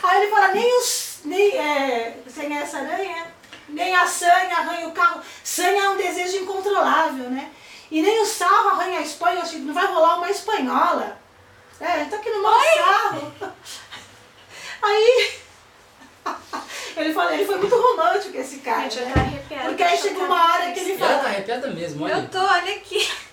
Aí 0.01 0.21
ele 0.23 0.31
fala, 0.31 0.47
nem 0.49 0.79
os. 0.79 1.19
Nem, 1.25 1.55
é, 1.55 2.17
sem 2.27 2.57
essa 2.57 2.77
aranha, 2.79 3.27
nem 3.67 3.93
a 3.95 4.07
sanha 4.07 4.57
arranha 4.57 4.87
o 4.87 4.91
carro. 4.91 5.21
Sanha 5.43 5.83
é 5.83 5.89
um 5.89 5.97
desejo 5.97 6.37
incontrolável, 6.37 7.29
né? 7.29 7.51
E 7.91 8.01
nem 8.01 8.21
o 8.21 8.25
sarro 8.25 8.69
arranha 8.69 8.99
a 8.99 9.03
espanha, 9.03 9.41
que 9.43 9.57
não 9.57 9.73
vai 9.73 9.85
rolar 9.85 10.17
uma 10.17 10.31
espanhola. 10.31 11.19
É, 11.79 12.05
tá 12.05 12.17
aqui 12.17 12.29
no 12.29 12.41
meu 12.41 12.51
sarro. 12.51 13.33
Aí. 14.81 15.39
Ele, 16.97 17.13
fala, 17.13 17.33
ele 17.33 17.45
foi 17.45 17.57
muito 17.57 17.75
romântico 17.75 18.37
esse 18.37 18.57
cara. 18.57 18.81
Gente, 18.89 18.99
eu 18.99 19.05
né? 19.05 19.13
tô 19.13 19.19
arrepiada. 19.19 19.69
Porque 19.69 19.83
aí 19.83 19.97
chegou 19.97 20.21
chocada 20.21 20.33
uma 20.33 20.53
hora 20.53 20.71
que 20.71 20.79
ele 20.79 20.89
E 20.89 20.91
ela 20.91 20.99
tá 20.99 21.15
fala. 21.17 21.29
arrepiada 21.29 21.67
mesmo, 21.69 22.03
olha. 22.03 22.13
Eu 22.13 22.27
tô, 22.29 22.39
olha 22.39 22.75
aqui. 22.75 23.09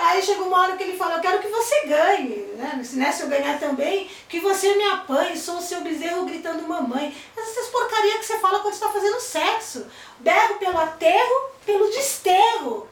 Aí 0.00 0.22
chegou 0.22 0.46
uma 0.46 0.60
hora 0.60 0.76
que 0.76 0.82
ele 0.82 0.96
fala, 0.96 1.16
eu 1.16 1.20
quero 1.20 1.38
que 1.40 1.48
você 1.48 1.86
ganhe, 1.86 2.52
né? 2.56 2.80
Se, 2.84 2.96
né, 2.96 3.10
se 3.10 3.22
eu 3.22 3.28
ganhar 3.28 3.58
também, 3.58 4.08
que 4.28 4.40
você 4.40 4.74
me 4.74 4.84
apanhe, 4.84 5.36
sou 5.36 5.56
o 5.56 5.62
seu 5.62 5.80
bezerro 5.80 6.24
gritando 6.24 6.66
mamãe. 6.68 7.14
Essas 7.36 7.68
porcaria 7.68 8.18
que 8.18 8.24
você 8.26 8.38
fala 8.38 8.60
quando 8.60 8.74
você 8.74 8.80
tá 8.80 8.90
fazendo 8.90 9.20
sexo. 9.20 9.86
Berro 10.20 10.54
pelo 10.56 10.78
aterro, 10.78 11.50
pelo 11.66 11.90
desterro. 11.90 12.88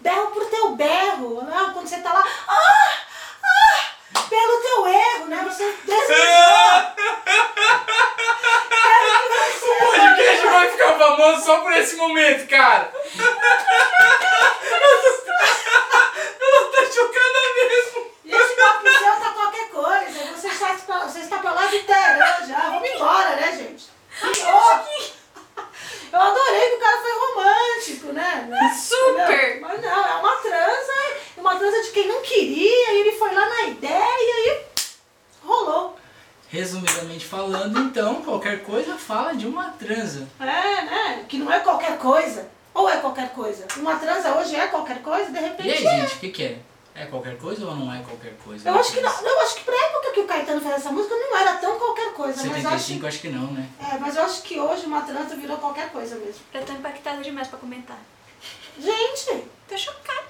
Berro 0.00 0.28
por 0.28 0.46
teu 0.46 0.74
berro, 0.76 1.42
né? 1.42 1.70
Quando 1.72 1.86
você 1.88 1.98
tá 1.98 2.12
lá, 2.12 2.24
ah, 2.48 2.98
pelo 4.28 4.62
teu 4.62 4.86
erro, 4.86 5.26
né? 5.26 5.44
Você 5.44 5.64
deslizou. 5.84 6.04
Que 6.06 6.12
você... 9.58 9.66
O 9.66 9.86
podcast 9.90 10.46
vai 10.46 10.70
ficar 10.70 10.98
famoso 10.98 11.44
só 11.44 11.60
por 11.60 11.72
esse 11.72 11.96
momento, 11.96 12.48
cara. 12.48 12.92
Ela 16.40 16.70
tá 16.72 16.86
chocada 16.92 17.38
mesmo. 17.54 18.06
E 18.24 18.32
esse 18.32 18.54
papo 18.56 18.88
seu 18.88 19.16
tá 19.20 19.30
qualquer 19.30 19.68
coisa. 19.70 20.18
Você 20.34 20.48
está 20.48 20.74
você 21.06 21.20
está 21.20 21.38
pra 21.38 21.52
lá 21.52 21.66
de 21.66 21.78
Teherã 21.80 22.46
já. 22.46 22.58
Vamos 22.70 22.90
embora, 22.90 23.36
né, 23.36 23.52
gente? 23.52 23.90
Ô, 24.22 24.86
Eu 26.12 26.20
adorei 26.20 26.70
que 26.70 26.76
o 26.76 26.80
cara 26.80 27.00
foi 27.02 27.12
romântico, 27.12 28.12
né? 28.12 28.48
Super. 28.76 29.60
Mas 29.60 29.82
não, 29.82 30.06
é 30.06 30.14
uma 30.14 30.36
transa, 30.36 30.92
uma 31.46 31.56
transa 31.56 31.82
de 31.82 31.90
quem 31.90 32.08
não 32.08 32.22
queria, 32.22 32.92
e 32.92 33.00
ele 33.00 33.12
foi 33.12 33.32
lá 33.32 33.48
na 33.48 33.62
ideia 33.68 34.04
e 34.18 34.60
rolou. 35.44 35.96
Resumidamente 36.48 37.24
falando, 37.24 37.78
então, 37.78 38.22
qualquer 38.22 38.64
coisa 38.64 38.96
fala 38.96 39.32
de 39.32 39.46
uma 39.46 39.70
transa. 39.70 40.26
É, 40.40 40.44
né? 40.44 41.24
Que 41.28 41.38
não 41.38 41.52
é 41.52 41.60
qualquer 41.60 41.98
coisa. 41.98 42.48
Ou 42.74 42.88
é 42.88 42.98
qualquer 42.98 43.30
coisa. 43.32 43.66
Uma 43.76 43.96
transa 43.96 44.36
hoje 44.36 44.54
é 44.56 44.66
qualquer 44.66 45.02
coisa, 45.02 45.30
de 45.30 45.38
repente 45.38 45.68
E 45.68 45.72
aí, 45.72 45.86
é. 45.86 46.00
gente, 46.00 46.14
o 46.16 46.18
que, 46.18 46.28
que 46.30 46.44
é? 46.44 46.58
É 46.94 47.06
qualquer 47.06 47.36
coisa 47.36 47.66
ou 47.66 47.74
não 47.74 47.92
é 47.92 48.02
qualquer 48.02 48.34
coisa? 48.42 48.68
Eu 48.68 48.74
acho 48.74 48.92
que 48.92 49.00
não, 49.00 49.20
eu 49.20 49.40
acho 49.42 49.56
que 49.56 49.64
pra 49.64 49.74
época 49.74 50.12
que 50.12 50.20
o 50.20 50.26
Caetano 50.26 50.60
fez 50.60 50.74
essa 50.76 50.90
música 50.90 51.14
não 51.14 51.36
era 51.36 51.54
tão 51.56 51.78
qualquer 51.78 52.12
coisa, 52.14 52.42
mas 52.46 52.64
eu 52.64 52.70
acho 52.70 52.84
75, 52.86 53.06
acho 53.06 53.20
que 53.20 53.28
não, 53.28 53.52
né? 53.52 53.68
É, 53.92 53.98
mas 53.98 54.16
eu 54.16 54.22
acho 54.22 54.42
que 54.42 54.58
hoje 54.58 54.86
uma 54.86 55.02
transa 55.02 55.36
virou 55.36 55.58
qualquer 55.58 55.90
coisa 55.90 56.16
mesmo. 56.16 56.40
Eu 56.54 56.64
tô 56.64 56.72
impactada 56.72 57.22
demais 57.22 57.48
pra 57.48 57.58
comentar. 57.58 57.98
Gente, 58.78 59.44
Tô 59.68 59.76
chocada. 59.76 60.25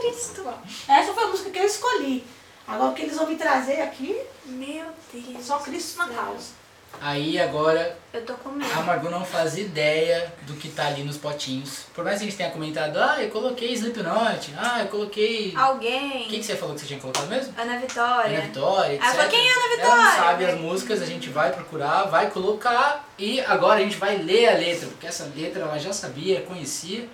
Cristo. 0.00 0.44
essa 0.88 1.12
foi 1.12 1.24
a 1.24 1.28
música 1.28 1.50
que 1.50 1.58
eu 1.58 1.64
escolhi. 1.66 2.24
Agora 2.66 2.90
o 2.90 2.94
que 2.94 3.02
eles 3.02 3.16
vão 3.16 3.26
me 3.26 3.36
trazer 3.36 3.80
aqui, 3.80 4.20
Meu 4.44 4.86
Deus. 5.12 5.44
só 5.44 5.58
Cristo 5.58 5.98
na 5.98 6.08
causa. 6.08 6.58
Aí 7.00 7.38
agora 7.38 7.96
Eu 8.12 8.24
tô 8.24 8.32
com 8.34 8.48
a 8.48 8.52
medo. 8.52 8.82
Margot 8.82 9.10
não 9.10 9.24
faz 9.24 9.56
ideia 9.58 10.32
do 10.42 10.54
que 10.54 10.68
tá 10.70 10.86
ali 10.86 11.02
nos 11.04 11.16
potinhos. 11.18 11.84
Por 11.94 12.02
mais 12.02 12.18
que 12.18 12.24
a 12.24 12.28
gente 12.28 12.36
tenha 12.36 12.50
comentado, 12.50 12.96
ah, 12.96 13.22
eu 13.22 13.30
coloquei 13.30 13.72
Slipknot, 13.74 14.54
ah, 14.56 14.80
eu 14.80 14.88
coloquei. 14.88 15.54
Alguém. 15.54 16.24
O 16.24 16.28
que, 16.28 16.38
que 16.38 16.42
você 16.42 16.56
falou 16.56 16.74
que 16.74 16.80
você 16.80 16.86
tinha 16.86 16.98
colocado 16.98 17.28
mesmo? 17.28 17.54
Ana 17.58 17.78
Vitória. 17.78 18.38
Ana 18.38 18.46
Vitória, 18.46 18.94
etc. 18.94 19.06
Ah, 19.06 19.28
quem 19.28 19.48
é 19.48 19.52
Ana 19.52 19.60
Ela 19.60 19.68
não 19.68 19.76
Vitória? 19.76 20.16
sabe 20.22 20.44
as 20.46 20.54
músicas, 20.58 21.02
a 21.02 21.06
gente 21.06 21.28
vai 21.28 21.52
procurar, 21.52 22.04
vai 22.04 22.30
colocar 22.30 23.06
e 23.18 23.40
agora 23.42 23.80
a 23.80 23.82
gente 23.82 23.96
vai 23.96 24.16
ler 24.16 24.48
a 24.48 24.54
letra, 24.54 24.88
porque 24.88 25.06
essa 25.06 25.30
letra 25.36 25.62
ela 25.62 25.78
já 25.78 25.92
sabia, 25.92 26.40
conhecia 26.42 27.06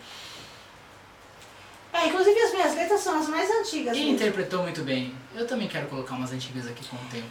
É, 1.95 2.09
inclusive 2.09 2.39
as 2.41 2.53
minhas 2.53 2.75
letras 2.75 3.01
são 3.01 3.19
as 3.19 3.29
mais 3.29 3.49
antigas. 3.51 3.97
e 3.97 4.01
mesmo. 4.01 4.15
interpretou 4.15 4.63
muito 4.63 4.83
bem. 4.83 5.15
Eu 5.35 5.47
também 5.47 5.69
quero 5.69 5.87
colocar 5.87 6.15
umas 6.17 6.33
antigas 6.33 6.67
aqui 6.67 6.85
com 6.89 6.97
o 6.97 7.09
tempo. 7.11 7.29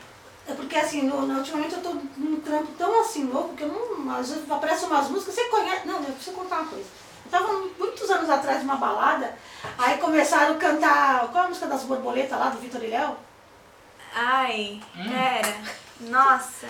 É 0.47 0.53
porque 0.53 0.75
assim, 0.77 1.03
no, 1.03 1.21
no- 1.27 1.37
ultimamente 1.39 1.73
eu 1.75 1.81
tô 1.81 1.93
num 2.17 2.39
trampo 2.41 2.71
tão 2.77 3.01
assim 3.01 3.25
louco 3.25 3.55
que 3.55 3.63
eu 3.63 3.67
não. 3.67 4.15
Às 4.15 4.29
vezes 4.29 4.49
aparecem 4.49 4.87
umas 4.87 5.09
músicas, 5.09 5.35
você 5.35 5.43
conhece. 5.45 5.85
Não, 5.87 5.97
eu 5.97 6.13
preciso 6.13 6.35
contar 6.35 6.59
uma 6.61 6.67
coisa. 6.69 6.85
Eu 7.25 7.31
tava 7.31 7.63
muitos 7.79 8.09
anos 8.09 8.29
atrás 8.29 8.59
numa 8.59 8.75
balada, 8.75 9.37
aí 9.77 9.97
começaram 9.97 10.55
a 10.55 10.57
cantar. 10.57 11.27
Qual 11.29 11.43
é 11.43 11.45
a 11.45 11.49
música 11.49 11.67
das 11.67 11.83
borboletas 11.83 12.37
lá 12.39 12.49
do 12.49 12.59
Vitor 12.59 12.83
e 12.83 12.87
Léo? 12.87 13.15
Ai, 14.15 14.81
Hum. 14.95 15.09
pera. 15.09 15.55
Nossa. 16.01 16.67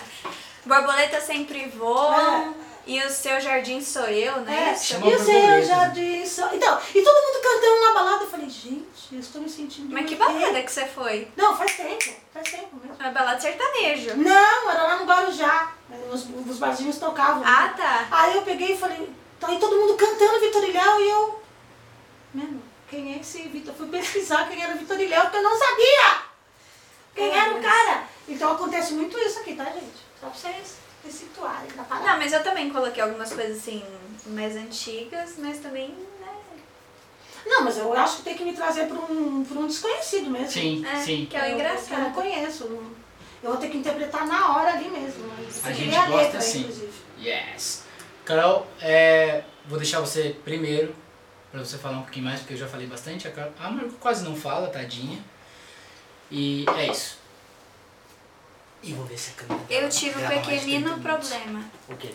Borboletas 0.64 1.24
sempre 1.24 1.68
voam. 1.68 2.14
É. 2.60 2.63
E 2.86 3.02
o 3.02 3.10
seu 3.10 3.40
jardim 3.40 3.80
sou 3.80 4.04
eu, 4.04 4.40
né? 4.42 4.70
É? 4.72 4.76
Chama 4.76 5.06
e 5.06 5.14
o 5.14 5.18
seu 5.24 5.62
jardim. 5.64 6.26
só- 6.26 6.52
Então, 6.52 6.78
e 6.94 7.02
todo 7.02 7.22
mundo 7.26 7.42
cantando 7.42 7.82
na 7.86 7.92
balada. 7.94 8.24
Eu 8.24 8.30
falei, 8.30 8.48
gente, 8.50 8.84
eu 9.12 9.20
estou 9.20 9.40
me 9.40 9.48
sentindo. 9.48 9.92
Mas 9.92 10.06
que 10.06 10.16
balada 10.16 10.52
bem. 10.52 10.64
que 10.64 10.70
você 10.72 10.84
foi? 10.86 11.28
Não, 11.36 11.56
faz 11.56 11.74
tempo, 11.76 12.12
faz 12.32 12.50
tempo 12.50 12.76
mesmo. 12.76 12.96
Uma 13.00 13.10
balada 13.10 13.40
sertanejo. 13.40 14.16
Não, 14.16 14.70
era 14.70 14.82
lá 14.82 14.96
no 14.96 15.06
Guarujá. 15.06 15.72
Os, 16.12 16.26
os 16.48 16.58
barzinhos 16.58 16.98
tocavam. 16.98 17.42
Ah, 17.46 17.72
tá. 17.76 18.06
Aí 18.10 18.36
eu 18.36 18.42
peguei 18.42 18.74
e 18.74 18.78
falei, 18.78 19.08
tá 19.40 19.48
aí 19.48 19.58
todo 19.58 19.76
mundo 19.76 19.94
cantando 19.94 20.40
Vitor 20.40 20.64
e 20.64 20.72
e 20.72 21.08
eu. 21.10 21.42
Mano, 22.34 22.62
quem 22.90 23.14
é 23.14 23.20
esse 23.20 23.42
Vitor? 23.48 23.74
Fui 23.74 23.86
pesquisar 23.88 24.48
quem 24.48 24.62
era 24.62 24.74
Vitor 24.74 24.98
Léo, 24.98 25.22
porque 25.22 25.36
eu 25.38 25.42
não 25.42 25.56
sabia 25.58 26.22
quem 27.14 27.26
Meu 27.30 27.34
era 27.34 27.54
o 27.54 27.62
cara. 27.62 28.04
Então 28.28 28.52
acontece 28.52 28.92
muito 28.94 29.16
isso 29.18 29.38
aqui, 29.40 29.54
tá, 29.54 29.64
gente? 29.64 30.04
Só 30.20 30.26
pra 30.26 30.30
vocês 30.30 30.83
se 31.10 31.18
situarem 31.18 31.70
da 31.76 31.82
parada. 31.84 32.06
Não, 32.08 32.18
mas 32.18 32.32
eu 32.32 32.42
também 32.42 32.70
coloquei 32.70 33.02
algumas 33.02 33.32
coisas 33.32 33.58
assim, 33.58 33.82
mais 34.26 34.56
antigas, 34.56 35.34
mas 35.38 35.58
também, 35.58 35.88
né? 36.20 36.28
Não, 37.46 37.62
mas 37.64 37.76
eu 37.78 37.92
acho 37.94 38.16
que 38.18 38.22
tem 38.22 38.36
que 38.36 38.44
me 38.44 38.54
trazer 38.54 38.86
pra 38.86 38.96
um, 38.98 39.44
pra 39.44 39.58
um 39.58 39.66
desconhecido 39.66 40.30
mesmo. 40.30 40.50
Sim, 40.50 40.84
É, 40.86 40.96
sim. 41.02 41.26
que 41.28 41.36
é 41.36 41.40
o 41.40 41.42
Eu- 41.42 41.44
Eu 41.50 41.50
não 41.52 41.60
engraçado. 41.60 42.14
conheço. 42.14 42.64
não- 42.68 43.04
Eu 43.42 43.50
vou 43.50 43.56
ter 43.58 43.68
que 43.68 43.76
interpretar 43.76 44.26
na 44.26 44.56
hora 44.56 44.70
ali 44.72 44.88
mesmo. 44.88 45.30
A 45.62 45.70
gente 45.72 45.94
gosta 45.94 46.16
letra, 46.16 46.38
assim. 46.38 46.60
inclusive. 46.60 46.92
Yes. 47.20 47.82
Carol, 48.24 48.66
é, 48.80 49.42
vou 49.66 49.76
deixar 49.78 50.00
você 50.00 50.34
primeiro, 50.42 50.96
pra 51.52 51.62
você 51.62 51.76
falar 51.76 51.98
um 51.98 52.02
pouquinho 52.04 52.24
mais, 52.24 52.40
porque 52.40 52.54
eu 52.54 52.58
já 52.58 52.66
falei 52.66 52.86
bastante. 52.86 53.28
A, 53.28 53.30
Carol, 53.30 53.52
a 53.60 53.74
quase 54.00 54.24
não 54.24 54.34
fala, 54.34 54.68
tadinha. 54.68 55.22
E 56.30 56.64
é 56.74 56.86
isso. 56.90 57.18
E 58.86 58.92
vou 58.92 59.04
ver 59.06 59.18
se 59.18 59.30
a 59.30 59.34
câmera 59.34 59.64
Eu 59.70 59.88
tive 59.88 60.22
um 60.22 60.28
pequenino 60.28 60.90
30 60.90 60.96
minutos. 60.96 61.02
problema. 61.28 61.64
O 61.88 61.96
quê? 61.96 62.10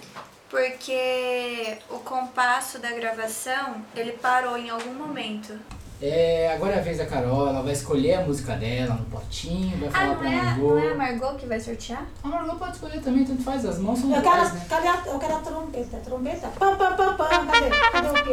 Porque 0.49 1.77
o 1.89 1.99
compasso 1.99 2.79
da 2.79 2.91
gravação, 2.91 3.83
ele 3.95 4.13
parou 4.13 4.57
em 4.57 4.69
algum 4.69 4.93
momento. 4.93 5.53
É, 6.01 6.53
agora 6.55 6.75
é 6.75 6.79
a 6.79 6.81
vez 6.81 6.97
da 6.97 7.05
Carol, 7.05 7.49
ela 7.49 7.61
vai 7.61 7.73
escolher 7.73 8.13
a 8.15 8.21
música 8.21 8.55
dela 8.55 8.95
no 8.95 9.05
potinho, 9.05 9.77
vai 9.79 9.89
Ah, 9.89 9.91
falar 9.91 10.05
não 10.07 10.15
pra 10.17 10.29
é, 10.31 10.35
Margot. 10.37 10.69
não 10.75 10.79
é 10.79 10.91
a 10.91 10.95
Margot 10.95 11.35
que 11.37 11.45
vai 11.45 11.59
sortear? 11.59 12.05
A 12.23 12.27
Margot 12.29 12.55
pode 12.55 12.71
escolher 12.75 13.01
também, 13.01 13.25
tanto 13.25 13.43
faz, 13.43 13.65
as 13.65 13.77
mãos 13.79 13.99
são 13.99 14.09
Eu 14.11 14.19
iguais, 14.19 14.43
quero, 14.43 14.53
né? 14.55 14.65
cadê 14.69 14.87
a, 14.87 15.03
eu 15.07 15.19
quero 15.19 15.35
a 15.35 15.39
trompeta. 15.39 15.97
Trompeta? 15.97 16.47
Pam, 16.57 16.75
pam, 16.77 16.95
pam, 16.95 17.15
pam. 17.17 17.27
Cadê? 17.47 17.69
Cadê 17.91 18.07
o 18.07 18.13
quê? 18.13 18.31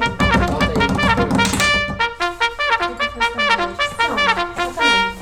Bota 0.53 0.67
aí. 0.67 1.87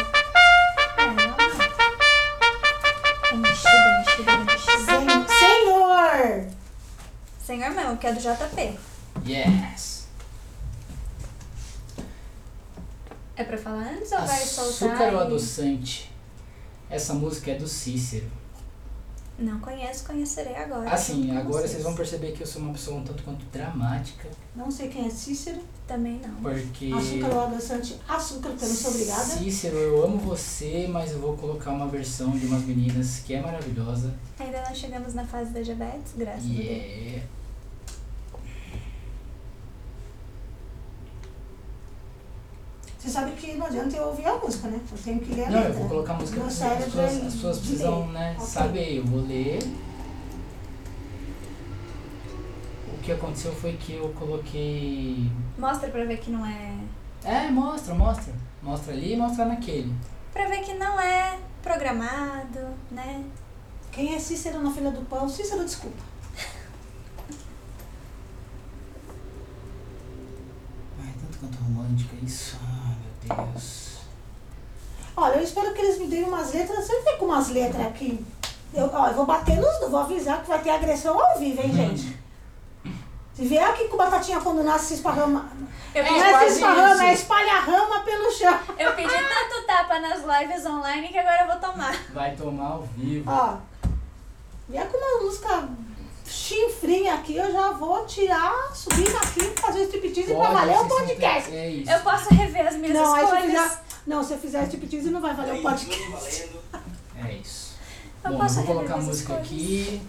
que 8.01 8.07
é 8.07 8.13
do 8.13 8.19
JP. 8.19 8.79
Yes. 9.27 10.07
É 13.35 13.43
pra 13.43 13.57
falar 13.57 13.93
antes 13.93 14.11
ou 14.11 14.17
vai 14.19 14.39
soltar? 14.39 14.89
Açúcar 14.91 15.13
ou 15.13 15.19
e- 15.21 15.23
adoçante? 15.23 16.11
Essa 16.89 17.13
música 17.13 17.51
é 17.51 17.55
do 17.55 17.67
Cícero. 17.67 18.29
Não 19.39 19.59
conheço, 19.59 20.05
conhecerei 20.05 20.55
agora. 20.55 20.87
Assim, 20.91 21.27
com 21.27 21.37
agora 21.37 21.61
vocês. 21.61 21.71
vocês 21.71 21.83
vão 21.83 21.95
perceber 21.95 22.31
que 22.33 22.43
eu 22.43 22.47
sou 22.47 22.61
uma 22.61 22.73
pessoa 22.73 22.99
um 22.99 23.03
tanto 23.03 23.23
quanto 23.23 23.43
dramática, 23.45 24.29
Não 24.55 24.69
sei 24.69 24.89
quem 24.89 25.07
é 25.07 25.09
Cícero. 25.09 25.59
Também 25.87 26.19
não. 26.25 26.35
porque 26.41 26.91
Açúcar 26.93 27.33
ou 27.35 27.41
adoçante 27.47 27.99
açúcar, 28.07 28.49
porque 28.49 28.65
eu 28.65 28.69
não 28.69 28.75
sou 28.75 28.91
obrigada. 28.91 29.23
Cícero, 29.23 29.77
eu 29.77 30.03
amo 30.03 30.17
você, 30.19 30.87
mas 30.91 31.11
eu 31.11 31.19
vou 31.19 31.35
colocar 31.37 31.71
uma 31.71 31.87
versão 31.87 32.31
de 32.37 32.45
umas 32.45 32.63
meninas 32.63 33.19
que 33.25 33.33
é 33.33 33.41
maravilhosa. 33.41 34.13
Ainda 34.39 34.61
não 34.61 34.75
chegamos 34.75 35.13
na 35.13 35.25
fase 35.25 35.51
da 35.51 35.61
diabetes, 35.61 36.13
graças 36.15 36.43
a 36.45 36.47
E 36.47 36.53
Deus. 36.53 36.67
é. 36.69 37.23
Você 43.01 43.09
sabe 43.09 43.31
que 43.31 43.55
não 43.55 43.65
adianta 43.65 43.97
eu 43.97 44.09
ouvir 44.09 44.27
a 44.27 44.37
música, 44.37 44.67
né? 44.67 44.79
Eu 44.91 44.97
tenho 44.99 45.19
que 45.19 45.33
ler 45.33 45.45
a 45.45 45.49
Não, 45.49 45.57
letra. 45.57 45.73
eu 45.73 45.79
vou 45.79 45.89
colocar 45.89 46.13
a 46.13 46.17
música 46.17 46.37
Meu 46.37 46.45
porque 46.47 46.63
as 46.63 46.69
cérebro 46.69 46.85
pessoas, 46.85 47.11
é 47.11 47.15
as 47.25 47.33
pessoas 47.33 47.57
precisam, 47.57 48.07
né, 48.09 48.35
Ok. 48.37 48.45
saber. 48.45 48.97
Eu 48.99 49.05
vou 49.05 49.21
ler. 49.21 49.59
O 52.93 52.97
que 53.01 53.11
aconteceu 53.11 53.51
foi 53.55 53.73
que 53.73 53.93
eu 53.95 54.09
coloquei. 54.09 55.31
Mostra 55.57 55.89
pra 55.89 56.05
ver 56.05 56.19
que 56.19 56.29
não 56.29 56.45
é. 56.45 56.75
É, 57.23 57.49
mostra, 57.49 57.95
mostra. 57.95 58.35
Mostra 58.61 58.93
ali 58.93 59.13
e 59.13 59.17
mostra 59.17 59.45
naquele. 59.45 59.91
Pra 60.31 60.47
ver 60.47 60.59
que 60.61 60.75
não 60.75 61.01
é 61.01 61.39
programado, 61.63 62.59
né? 62.91 63.23
Quem 63.91 64.13
é 64.13 64.19
Cícero 64.19 64.61
na 64.61 64.69
fila 64.71 64.91
do 64.91 65.01
pão? 65.07 65.27
Cícero, 65.27 65.65
desculpa. 65.65 65.97
Ai, 71.03 71.13
tanto 71.19 71.39
quanto 71.39 71.57
romântica 71.63 72.15
isso. 72.23 72.55
Deus. 73.23 73.91
Olha, 75.15 75.35
eu 75.35 75.43
espero 75.43 75.73
que 75.73 75.81
eles 75.81 75.99
me 75.99 76.07
deem 76.07 76.23
umas 76.23 76.53
letras. 76.53 76.85
Você 76.85 76.99
vem 77.01 77.17
com 77.17 77.25
umas 77.25 77.49
letras 77.49 77.85
aqui. 77.87 78.25
Eu, 78.73 78.89
ó, 78.93 79.07
eu 79.07 79.13
vou 79.13 79.25
bater 79.25 79.57
nos 79.57 79.89
vou 79.89 79.99
avisar 79.99 80.41
que 80.41 80.47
vai 80.47 80.59
ter 80.61 80.69
agressão 80.69 81.19
ao 81.19 81.37
vivo, 81.37 81.61
hein, 81.61 81.73
gente? 81.73 82.19
Se 83.33 83.45
vier 83.45 83.63
aqui 83.69 83.87
com 83.87 83.97
batatinha 83.97 84.39
quando 84.39 84.63
nasce, 84.63 84.87
se 84.87 84.93
esparrama. 84.95 85.49
Eu 85.93 86.03
É, 86.03 86.09
não 86.09 86.13
pedi, 86.17 86.29
é 86.29 86.39
se 86.49 86.53
esparrama, 86.55 86.93
isso. 86.93 87.03
é 87.03 87.13
espalha 87.13 87.59
rama 87.59 87.99
pelo 88.01 88.31
chão. 88.31 88.59
eu 88.77 88.93
pedi 88.93 89.09
tanto 89.09 89.65
tapa 89.67 89.99
nas 89.99 90.21
lives 90.23 90.65
online 90.65 91.07
que 91.09 91.17
agora 91.17 91.43
eu 91.43 91.47
vou 91.47 91.69
tomar. 91.71 91.93
Vai 92.13 92.35
tomar 92.35 92.67
ao 92.71 92.81
vivo. 92.83 93.29
Ó, 93.29 93.57
vier 94.69 94.87
com 94.89 94.97
uma 94.97 95.23
música 95.25 95.67
chinfrinha 96.31 97.13
aqui, 97.15 97.35
eu 97.35 97.51
já 97.51 97.71
vou 97.71 98.05
tirar, 98.05 98.73
subir 98.73 99.07
aqui, 99.17 99.41
fazer 99.59 99.79
o 99.79 99.83
striptease 99.83 100.33
pra 100.33 100.49
valer 100.51 100.77
o 100.77 100.87
podcast. 100.87 101.51
É 101.51 101.69
isso. 101.69 101.91
Eu 101.91 101.99
posso 102.01 102.33
rever 102.33 102.67
as 102.67 102.75
minhas 102.75 102.93
Não, 102.93 103.13
aí 103.13 103.25
se 103.25 103.31
eu 103.31 103.35
escolhas. 103.37 103.71
fizer, 103.71 103.83
não, 104.07 104.23
se 104.23 104.33
eu 104.33 104.39
fizer 104.39 104.63
striptease 104.63 105.09
não 105.09 105.21
vai 105.21 105.35
valer 105.35 105.59
o 105.59 105.61
podcast. 105.61 106.49
É 107.23 107.33
isso. 107.33 107.75
Eu 108.23 108.29
Bom, 108.31 108.35
eu 108.37 108.41
posso 108.41 108.55
vou 108.63 108.65
colocar 108.75 108.93
a 108.93 108.97
música 108.97 109.33
escolhas. 109.41 109.45
aqui. 109.45 110.01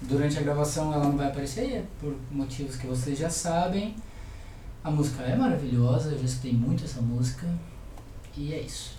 Durante 0.00 0.38
a 0.38 0.42
gravação 0.42 0.92
ela 0.92 1.04
não 1.04 1.16
vai 1.16 1.28
aparecer, 1.28 1.84
por 2.00 2.14
motivos 2.30 2.76
que 2.76 2.86
vocês 2.86 3.18
já 3.18 3.30
sabem. 3.30 3.96
A 4.82 4.90
música 4.90 5.22
é 5.22 5.34
maravilhosa, 5.34 6.10
eu 6.10 6.18
já 6.18 6.24
escutei 6.24 6.52
muito 6.52 6.84
essa 6.84 7.00
música. 7.00 7.46
E 8.36 8.52
é 8.52 8.60
isso. 8.60 8.96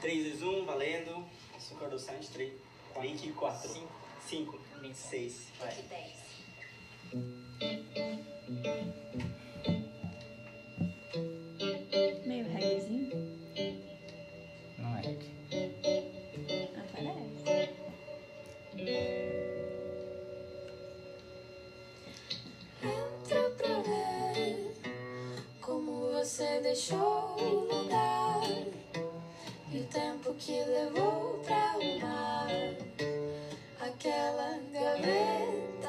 3, 0.00 0.38
2, 0.38 0.42
1, 0.42 0.66
valendo. 0.66 1.24
Açúcar 1.56 1.86
adoçante, 1.86 2.28
3, 2.28 2.52
4, 2.94 3.32
4, 3.34 3.68
5, 3.68 3.92
5, 4.28 4.58
6, 4.94 5.52
vai. 5.58 5.74
Meio 12.24 12.46
reggaezinho. 12.48 13.10
Não 14.78 14.96
é 14.96 15.00
reggae. 15.00 15.30
Aparece. 16.78 17.70
Entra 22.82 23.50
pra 23.56 23.80
ver 23.82 24.76
como 25.60 26.12
você 26.12 26.60
deixou 26.60 27.36
o 27.38 27.66
lugar 27.66 28.42
e 29.70 29.78
o 29.80 29.86
tempo 29.88 30.34
que 30.34 30.52
levou 30.52 31.43
aquela 34.04 34.58
gaveta. 34.70 35.88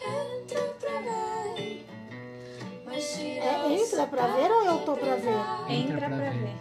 Entra 0.00 0.60
pra 0.80 1.00
ver, 1.00 1.86
mas 2.84 3.14
tira 3.14 3.44
É, 3.44 3.72
entra 3.72 4.06
pra 4.06 4.26
ver 4.28 4.50
ou 4.50 4.64
eu 4.64 4.78
tô 4.78 4.96
pra 4.96 5.16
ver? 5.16 5.36
Entra 5.68 5.98
pra 5.98 6.08
ver. 6.08 6.56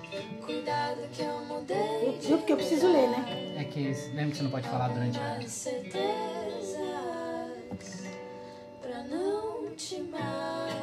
Cuidado 0.46 1.08
que 1.14 1.22
eu 1.22 1.46
mudei. 1.46 2.20
Viu? 2.22 2.38
Porque 2.40 2.52
eu 2.52 2.58
preciso 2.58 2.92
ler, 2.92 3.08
né? 3.08 3.56
É 3.58 3.64
que 3.64 3.94
lembra 4.14 4.32
que 4.32 4.38
você 4.38 4.44
não 4.44 4.52
pode 4.52 4.68
falar 4.68 4.90
durante 4.90 5.18
a. 5.18 5.42
Certezas 5.48 6.76
pra 8.82 9.04
não 9.04 9.74
te 9.76 10.02
magoar. 10.02 10.75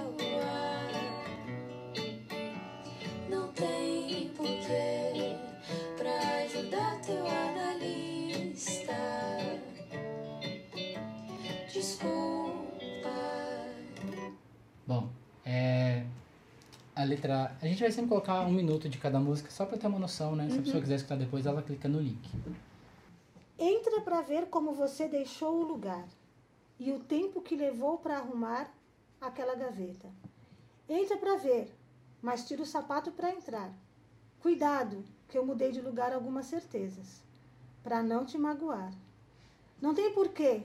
A 17.03 17.05
letra. 17.05 17.57
A 17.61 17.67
gente 17.67 17.81
vai 17.81 17.91
sempre 17.91 18.11
colocar 18.11 18.43
um 18.43 18.53
minuto 18.53 18.89
de 18.89 18.97
cada 18.97 19.19
música 19.19 19.51
só 19.51 19.67
pra 19.67 19.77
ter 19.77 19.89
uma 19.89 19.99
noção, 19.99 20.37
né? 20.37 20.49
Se 20.49 20.59
a 20.59 20.63
pessoa 20.63 20.81
quiser 20.81 20.95
escutar 20.95 21.17
depois, 21.17 21.45
ela 21.47 21.61
clica 21.61 21.89
no 21.89 21.99
link. 21.99 22.31
Entra 23.59 24.01
pra 24.03 24.21
ver 24.21 24.47
como 24.47 24.73
você 24.73 25.09
deixou 25.09 25.61
o 25.61 25.67
lugar 25.67 26.05
e 26.79 26.93
o 26.93 27.01
tempo 27.01 27.41
que 27.41 27.57
levou 27.57 27.99
pra 27.99 28.19
arrumar 28.19 28.73
aquela 29.21 29.57
gaveta. 29.57 30.09
Entra 30.89 31.17
pra 31.17 31.35
ver, 31.35 31.75
mas 32.23 32.47
tira 32.47 32.63
o 32.63 32.67
sapato 32.67 33.11
pra 33.11 33.31
entrar. 33.31 33.73
Cuidado, 34.41 35.05
que 35.29 35.37
eu 35.37 35.45
mudei 35.45 35.73
de 35.73 35.81
lugar 35.81 36.13
algumas 36.13 36.47
certezas, 36.47 37.21
pra 37.83 38.01
não 38.01 38.25
te 38.25 38.39
magoar. 38.39 38.93
Não 39.81 39.93
tem 39.93 40.13
porquê. 40.13 40.63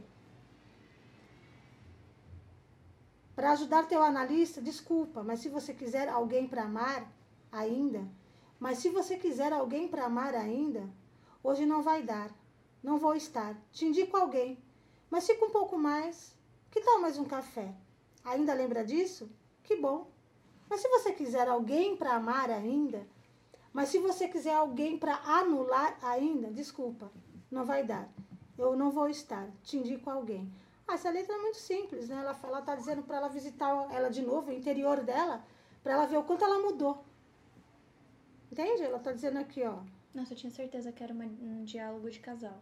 Para 3.38 3.52
ajudar 3.52 3.88
teu 3.88 4.02
analista, 4.02 4.60
desculpa, 4.60 5.22
mas 5.22 5.42
se 5.42 5.48
você 5.48 5.72
quiser 5.72 6.10
alguém 6.10 6.48
para 6.48 6.64
amar 6.64 7.08
ainda, 7.52 8.04
mas 8.60 8.80
se 8.80 8.90
você 8.90 9.16
quiser 9.16 9.54
alguém 9.54 9.88
para 9.88 10.06
amar 10.06 10.34
ainda, 10.34 10.90
hoje 11.44 11.64
não 11.64 11.84
vai 11.84 12.02
dar. 12.02 12.32
Não 12.82 12.98
vou 12.98 13.14
estar. 13.14 13.56
Te 13.72 13.86
indico 13.86 14.18
alguém. 14.18 14.58
Mas 15.08 15.28
fica 15.28 15.46
um 15.46 15.52
pouco 15.52 15.78
mais. 15.78 16.36
Que 16.72 16.82
tal 16.82 17.00
mais 17.00 17.20
um 17.20 17.26
café? 17.26 17.76
Ainda 18.26 18.56
lembra 18.56 18.84
disso? 18.84 19.30
Que 19.62 19.76
bom. 19.76 20.10
Mas 20.68 20.82
se 20.82 20.90
você 20.90 21.12
quiser 21.12 21.48
alguém 21.48 21.96
para 21.96 22.16
amar 22.16 22.50
ainda, 22.50 23.08
mas 23.72 23.90
se 23.90 24.00
você 24.00 24.28
quiser 24.28 24.56
alguém 24.56 24.98
para 24.98 25.14
anular 25.18 25.96
ainda, 26.02 26.50
desculpa, 26.50 27.12
não 27.52 27.64
vai 27.64 27.84
dar. 27.84 28.10
Eu 28.58 28.76
não 28.76 28.90
vou 28.90 29.08
estar. 29.08 29.48
Te 29.62 29.78
indico 29.78 30.10
alguém. 30.10 30.52
Ah, 30.88 30.94
essa 30.94 31.10
letra 31.10 31.36
é 31.36 31.38
muito 31.40 31.58
simples, 31.58 32.08
né? 32.10 32.16
Ela 32.22 32.40
ela 32.44 32.62
tá 32.62 32.76
dizendo 32.76 33.04
para 33.04 33.18
ela 33.18 33.28
visitar 33.28 33.70
ela 33.92 34.10
de 34.10 34.22
novo, 34.22 34.50
o 34.52 34.54
interior 34.54 35.02
dela, 35.02 35.44
para 35.84 35.94
ela 35.94 36.06
ver 36.06 36.18
o 36.18 36.24
quanto 36.24 36.44
ela 36.46 36.60
mudou. 36.60 37.04
Entende? 38.52 38.84
Ela 38.84 39.00
tá 39.00 39.12
dizendo 39.12 39.38
aqui, 39.40 39.64
ó. 39.64 39.78
Nossa, 40.14 40.34
eu 40.34 40.38
tinha 40.38 40.52
certeza 40.52 40.92
que 40.92 41.04
era 41.04 41.14
uma- 41.14 41.26
um 41.26 41.64
diálogo 41.64 42.10
de 42.10 42.20
casal. 42.20 42.58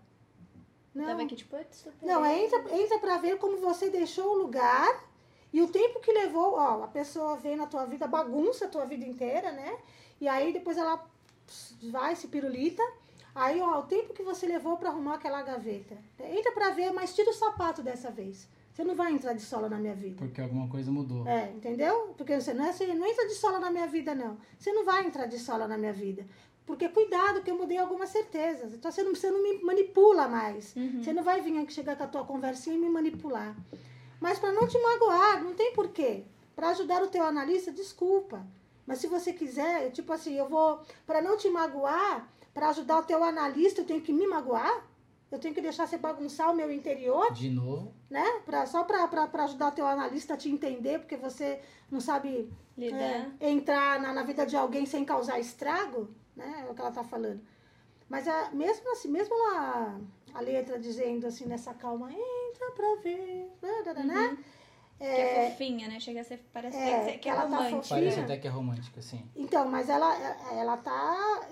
Não, 0.93 1.05
Tava 1.05 1.23
aqui, 1.23 1.35
tipo, 1.35 1.55
"Putz, 1.55 1.77
super. 1.77 2.05
Não, 2.05 2.25
é 2.25 2.43
entra, 2.43 2.59
entra 2.75 2.99
pra 2.99 3.17
ver 3.17 3.37
como 3.37 3.57
você 3.57 3.89
deixou 3.89 4.31
o 4.33 4.37
lugar 4.37 5.03
e 5.53 5.61
o 5.61 5.67
tempo 5.67 5.99
que 5.99 6.11
levou. 6.11 6.53
Ó, 6.55 6.83
a 6.83 6.87
pessoa 6.87 7.35
vem 7.37 7.55
na 7.55 7.67
tua 7.67 7.85
vida, 7.85 8.07
bagunça 8.07 8.65
a 8.65 8.69
tua 8.69 8.85
vida 8.85 9.05
inteira, 9.05 9.51
né? 9.51 9.77
E 10.19 10.27
aí 10.27 10.51
depois 10.53 10.77
ela 10.77 11.05
vai, 11.83 12.15
se 12.15 12.27
pirulita. 12.29 12.81
Aí, 13.35 13.61
ó, 13.61 13.79
o 13.79 13.83
tempo 13.83 14.13
que 14.13 14.23
você 14.23 14.47
levou 14.47 14.77
pra 14.77 14.89
arrumar 14.89 15.15
aquela 15.15 15.41
gaveta. 15.41 15.97
Entra 16.19 16.53
pra 16.53 16.69
ver, 16.69 16.91
mas 16.93 17.13
tira 17.13 17.29
o 17.29 17.33
sapato 17.33 17.83
dessa 17.83 18.09
vez. 18.09 18.47
Você 18.71 18.83
não 18.83 18.95
vai 18.95 19.11
entrar 19.11 19.33
de 19.33 19.41
sola 19.41 19.67
na 19.67 19.77
minha 19.77 19.93
vida. 19.93 20.15
Porque 20.17 20.39
alguma 20.39 20.69
coisa 20.69 20.89
mudou. 20.89 21.27
É, 21.27 21.51
entendeu? 21.51 22.13
Porque 22.17 22.39
você 22.39 22.53
não 22.53 22.65
é 22.65 22.69
assim, 22.69 22.87
não 22.93 23.05
entra 23.05 23.27
de 23.27 23.35
sola 23.35 23.59
na 23.59 23.69
minha 23.69 23.87
vida, 23.87 24.15
não. 24.15 24.37
Você 24.57 24.71
não 24.71 24.85
vai 24.85 25.05
entrar 25.05 25.25
de 25.25 25.37
sola 25.37 25.67
na 25.67 25.77
minha 25.77 25.93
vida. 25.93 26.25
Porque 26.65 26.89
cuidado, 26.89 27.41
que 27.41 27.51
eu 27.51 27.57
mudei 27.57 27.77
algumas 27.77 28.09
certezas. 28.09 28.73
Então 28.73 28.89
você 28.91 29.03
não, 29.03 29.13
você 29.13 29.29
não 29.29 29.43
me 29.43 29.61
manipula 29.61 30.27
mais. 30.27 30.73
Você 31.03 31.13
não 31.13 31.23
vai 31.23 31.41
vir 31.41 31.57
aqui 31.57 31.73
chegar 31.73 31.95
com 31.95 32.03
a 32.03 32.07
tua 32.07 32.25
conversinha 32.25 32.75
e 32.75 32.79
me 32.79 32.89
manipular. 32.89 33.55
Mas 34.19 34.39
para 34.39 34.51
não 34.51 34.67
te 34.67 34.77
magoar, 34.79 35.43
não 35.43 35.53
tem 35.53 35.73
porquê. 35.73 36.23
Para 36.55 36.69
ajudar 36.69 37.03
o 37.03 37.07
teu 37.07 37.23
analista, 37.23 37.71
desculpa. 37.71 38.45
Mas 38.87 38.99
se 38.99 39.07
você 39.07 39.33
quiser, 39.33 39.91
tipo 39.91 40.11
assim, 40.11 40.35
eu 40.35 40.47
vou. 40.47 40.79
Para 41.05 41.21
não 41.21 41.37
te 41.37 41.49
magoar, 41.49 42.27
para 42.55 42.69
ajudar 42.69 42.99
o 42.99 43.03
teu 43.03 43.21
analista, 43.23 43.81
eu 43.81 43.85
tenho 43.85 44.01
que 44.01 44.13
me 44.13 44.25
magoar? 44.25 44.87
Eu 45.29 45.37
tenho 45.37 45.53
que 45.53 45.59
deixar 45.61 45.85
você 45.85 45.97
bagunçar 45.97 46.49
o 46.51 46.55
meu 46.55 46.71
interior? 46.71 47.31
De 47.33 47.49
novo. 47.49 47.93
né? 48.09 48.23
Pra, 48.45 48.65
só 48.65 48.83
para 48.85 49.03
ajudar 49.43 49.67
o 49.67 49.71
teu 49.71 49.85
analista 49.85 50.35
a 50.35 50.37
te 50.37 50.49
entender, 50.49 50.99
porque 50.99 51.17
você 51.17 51.59
não 51.91 51.99
sabe 51.99 52.49
é, 53.41 53.49
entrar 53.49 53.99
na, 53.99 54.13
na 54.13 54.23
vida 54.23 54.45
de 54.45 54.55
alguém 54.55 54.85
sem 54.85 55.03
causar 55.03 55.37
estrago. 55.39 56.09
né? 56.35 56.63
É 56.65 56.71
o 56.71 56.73
que 56.73 56.79
ela 56.79 56.91
tá 56.91 57.03
falando. 57.03 57.41
Mas 58.07 58.27
a, 58.27 58.51
mesmo 58.51 58.89
assim, 58.93 59.09
mesmo 59.09 59.33
ela, 59.35 59.99
a 60.33 60.39
letra 60.39 60.79
dizendo 60.79 61.27
assim, 61.27 61.45
nessa 61.45 61.73
calma, 61.73 62.09
entra 62.13 62.71
pra 62.71 62.95
ver, 63.03 63.51
né? 64.03 64.37
Né? 64.99 65.15
Que 65.15 65.21
é 65.21 65.49
fofinha, 65.51 65.87
né? 65.87 65.99
Chega 65.99 66.21
a 66.21 66.23
ser. 66.23 66.45
Parece 66.53 66.77
É, 66.77 67.03
que, 67.05 67.09
é- 67.11 67.17
que 67.17 67.29
é 67.29 67.31
ela 67.31 67.41
tá 67.41 67.47
romântico. 67.57 67.81
fofinha. 67.83 67.99
Parece 67.99 68.19
até 68.21 68.37
que 68.37 68.47
é 68.47 68.49
romântica, 68.49 68.99
assim. 68.99 69.29
Então, 69.35 69.67
mas 69.69 69.89
ela, 69.89 70.15
ela 70.53 70.77
tá. 70.77 71.47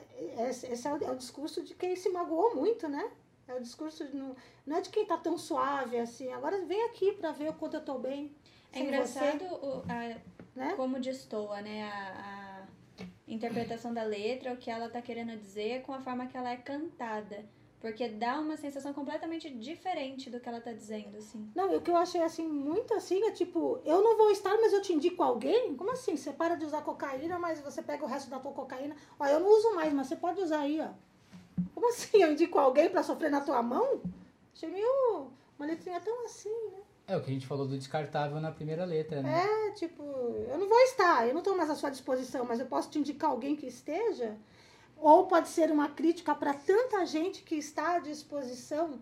Esse 0.50 0.88
é 0.88 0.94
o, 0.94 1.04
é 1.04 1.12
o 1.12 1.16
discurso 1.16 1.62
de 1.64 1.74
quem 1.74 1.96
se 1.96 2.10
magoou 2.10 2.56
muito, 2.56 2.88
né? 2.88 3.12
É 3.48 3.54
o 3.54 3.60
discurso, 3.62 4.06
de 4.08 4.16
não, 4.16 4.36
não 4.66 4.78
é 4.78 4.82
de 4.82 4.90
quem 4.90 5.06
tá 5.06 5.18
tão 5.18 5.38
suave 5.38 5.98
assim. 5.98 6.32
Agora 6.32 6.64
vem 6.66 6.82
aqui 6.86 7.12
pra 7.14 7.32
ver 7.32 7.50
o 7.50 7.54
quanto 7.54 7.76
eu 7.76 7.82
tô 7.84 8.00
bem. 8.00 8.34
É 8.72 8.80
engraçado 8.80 9.44
o- 9.46 9.84
a- 9.90 10.18
né? 10.56 10.74
como 10.76 11.00
destoa, 11.00 11.62
né? 11.62 11.84
A, 11.84 12.64
a 13.00 13.04
interpretação 13.28 13.94
da 13.94 14.04
letra, 14.04 14.54
o 14.54 14.58
que 14.58 14.70
ela 14.72 14.88
tá 14.90 15.02
querendo 15.02 15.36
dizer 15.38 15.82
com 15.82 15.94
a 15.94 16.00
forma 16.00 16.26
que 16.28 16.38
ela 16.38 16.52
é 16.52 16.58
cantada. 16.58 17.44
Porque 17.84 18.08
dá 18.08 18.40
uma 18.40 18.56
sensação 18.56 18.94
completamente 18.94 19.50
diferente 19.50 20.30
do 20.30 20.40
que 20.40 20.48
ela 20.48 20.62
tá 20.62 20.72
dizendo, 20.72 21.18
assim. 21.18 21.52
Não, 21.54 21.76
o 21.76 21.82
que 21.82 21.92
eu 21.92 21.98
achei 21.98 22.24
assim, 22.24 22.48
muito 22.48 22.94
assim, 22.94 23.22
é 23.26 23.32
tipo, 23.32 23.82
eu 23.84 24.02
não 24.02 24.16
vou 24.16 24.32
estar, 24.32 24.56
mas 24.56 24.72
eu 24.72 24.82
te 24.82 24.94
indico 24.94 25.22
alguém? 25.22 25.76
Como 25.76 25.92
assim? 25.92 26.16
Você 26.16 26.32
para 26.32 26.56
de 26.56 26.64
usar 26.64 26.82
cocaína, 26.82 27.38
mas 27.38 27.60
você 27.60 27.82
pega 27.82 28.06
o 28.06 28.08
resto 28.08 28.30
da 28.30 28.40
tua 28.40 28.54
cocaína. 28.54 28.96
Ó, 29.20 29.26
eu 29.26 29.42
não 29.42 29.50
uso 29.50 29.76
mais, 29.76 29.92
mas 29.92 30.08
você 30.08 30.16
pode 30.16 30.40
usar 30.40 30.62
aí, 30.62 30.80
ó. 30.80 30.92
Como 31.76 31.90
assim? 31.90 32.24
Eu 32.24 32.32
indico 32.32 32.58
alguém 32.58 32.90
pra 32.90 33.04
sofrer 33.04 33.30
na 33.30 33.42
tua 33.42 33.62
mão? 33.62 34.00
Achei 34.56 34.70
meio. 34.70 35.28
Uma 35.60 35.66
letrinha 35.66 36.00
tão 36.00 36.24
assim, 36.24 36.56
né? 36.72 36.80
É 37.06 37.18
o 37.18 37.22
que 37.22 37.32
a 37.32 37.34
gente 37.34 37.46
falou 37.46 37.68
do 37.68 37.78
descartável 37.78 38.40
na 38.40 38.54
primeira 38.54 38.86
letra, 38.86 39.22
né? 39.22 39.44
É, 39.44 39.72
tipo, 39.72 40.02
eu 40.48 40.58
não 40.58 40.70
vou 40.70 40.80
estar, 40.84 41.28
eu 41.28 41.34
não 41.34 41.42
estou 41.42 41.58
mais 41.58 41.70
à 41.70 41.76
sua 41.76 41.90
disposição, 41.90 42.46
mas 42.46 42.62
eu 42.62 42.66
posso 42.66 42.90
te 42.90 42.98
indicar 42.98 43.30
alguém 43.30 43.58
que 43.58 43.68
esteja. 43.68 44.38
Ou 45.04 45.28
pode 45.28 45.50
ser 45.50 45.70
uma 45.70 45.90
crítica 45.90 46.34
para 46.34 46.54
tanta 46.54 47.06
gente 47.06 47.44
que 47.44 47.56
está 47.56 47.96
à 47.96 48.00
disposição 48.00 49.02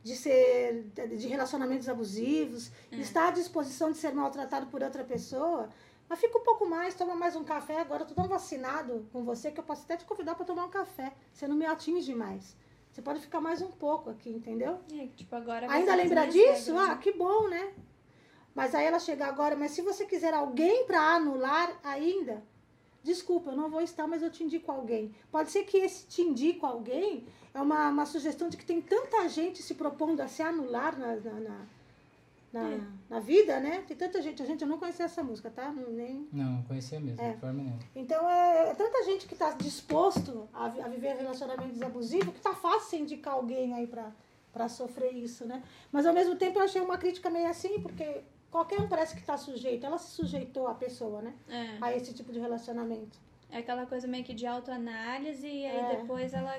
de 0.00 0.14
ser 0.14 0.84
de 1.18 1.26
relacionamentos 1.26 1.88
abusivos, 1.88 2.70
está 2.92 3.28
à 3.28 3.30
disposição 3.32 3.90
de 3.90 3.98
ser 3.98 4.14
maltratado 4.14 4.66
por 4.66 4.80
outra 4.80 5.02
pessoa. 5.02 5.68
Mas 6.08 6.20
fica 6.20 6.38
um 6.38 6.44
pouco 6.44 6.68
mais, 6.68 6.94
toma 6.94 7.16
mais 7.16 7.34
um 7.34 7.42
café. 7.42 7.80
Agora 7.80 8.04
eu 8.04 8.06
tô 8.06 8.14
tão 8.14 8.28
vacinado 8.28 9.08
com 9.12 9.24
você 9.24 9.50
que 9.50 9.58
eu 9.58 9.64
posso 9.64 9.82
até 9.82 9.96
te 9.96 10.04
convidar 10.04 10.36
para 10.36 10.44
tomar 10.44 10.66
um 10.66 10.70
café. 10.70 11.12
Você 11.32 11.48
não 11.48 11.56
me 11.56 11.66
atinge 11.66 12.14
mais. 12.14 12.56
Você 12.92 13.02
pode 13.02 13.20
ficar 13.20 13.40
mais 13.40 13.60
um 13.60 13.72
pouco 13.72 14.08
aqui, 14.08 14.30
entendeu? 14.30 14.78
E, 14.92 15.08
tipo, 15.08 15.34
agora 15.34 15.68
Ainda 15.70 15.96
lembra 15.96 16.26
disso? 16.26 16.72
regras, 16.72 16.88
Ah, 16.90 16.94
né? 16.94 17.00
que 17.02 17.12
bom, 17.12 17.48
né? 17.48 17.72
Mas 18.54 18.72
aí 18.74 18.86
ela 18.86 18.98
chega 19.00 19.26
agora, 19.26 19.56
mas 19.56 19.72
se 19.72 19.82
você 19.82 20.04
quiser 20.06 20.32
alguém 20.32 20.84
para 20.86 21.00
anular 21.16 21.76
ainda, 21.82 22.42
desculpa, 23.02 23.50
eu 23.50 23.56
não 23.56 23.70
vou 23.70 23.80
estar, 23.80 24.06
mas 24.06 24.22
eu 24.22 24.30
te 24.30 24.44
indico 24.44 24.70
alguém. 24.70 25.14
Pode 25.30 25.50
ser 25.50 25.64
que 25.64 25.78
esse 25.78 26.06
te 26.06 26.22
indico 26.22 26.66
alguém 26.66 27.24
é 27.54 27.60
uma, 27.60 27.88
uma 27.88 28.06
sugestão 28.06 28.48
de 28.48 28.56
que 28.56 28.64
tem 28.64 28.80
tanta 28.80 29.28
gente 29.28 29.62
se 29.62 29.74
propondo 29.74 30.20
a 30.20 30.28
se 30.28 30.42
anular 30.42 30.98
na, 30.98 31.16
na, 31.16 31.32
na, 31.40 31.66
na, 32.52 32.68
É. 32.70 32.80
na 33.08 33.20
vida, 33.20 33.58
né? 33.60 33.82
Tem 33.86 33.96
tanta 33.96 34.20
gente, 34.20 34.42
a 34.42 34.46
gente, 34.46 34.62
eu 34.62 34.68
não 34.68 34.78
conhecia 34.78 35.04
essa 35.04 35.22
música, 35.22 35.50
tá? 35.50 35.70
Não, 35.72 35.90
nem, 35.90 36.28
Não, 36.32 36.44
não 36.56 36.62
conhecia 36.64 36.98
mesmo, 37.00 37.22
É. 37.22 37.32
de 37.32 37.38
forma 37.40 37.62
nenhuma. 37.62 37.78
então 37.94 38.28
é, 38.28 38.70
é 38.70 38.74
tanta 38.74 39.02
gente 39.04 39.26
que 39.26 39.34
está 39.34 39.50
disposto 39.52 40.48
a, 40.52 40.66
a 40.66 40.88
viver 40.88 41.14
relacionamentos 41.16 41.80
abusivos 41.80 42.34
que 42.34 42.40
tá 42.40 42.54
fácil 42.54 42.98
indicar 43.00 43.34
alguém 43.34 43.72
aí 43.74 43.86
pra 43.86 44.68
sofrer 44.68 45.12
isso, 45.14 45.44
né? 45.46 45.62
Mas 45.92 46.04
ao 46.06 46.12
mesmo 46.12 46.34
tempo 46.36 46.58
eu 46.58 46.64
achei 46.64 46.80
uma 46.82 46.98
crítica 46.98 47.30
meio 47.30 47.48
assim, 47.48 47.80
porque 47.80 48.20
qualquer 48.50 48.80
um 48.80 48.88
parece 48.88 49.14
que 49.14 49.22
tá 49.22 49.36
sujeito. 49.36 49.84
Ela 49.86 49.98
se 49.98 50.10
sujeitou 50.10 50.66
a 50.66 50.74
pessoa, 50.74 51.22
né? 51.22 51.34
É. 51.48 51.78
A 51.80 51.94
esse 51.96 52.12
tipo 52.14 52.32
de 52.32 52.38
relacionamento. 52.38 53.18
É 53.50 53.58
aquela 53.58 53.86
coisa 53.86 54.06
meio 54.06 54.24
que 54.24 54.34
de 54.34 54.46
autoanálise 54.46 55.46
e 55.46 55.66
aí 55.66 55.76
É. 55.92 55.96
depois 55.96 56.32
ela. 56.32 56.56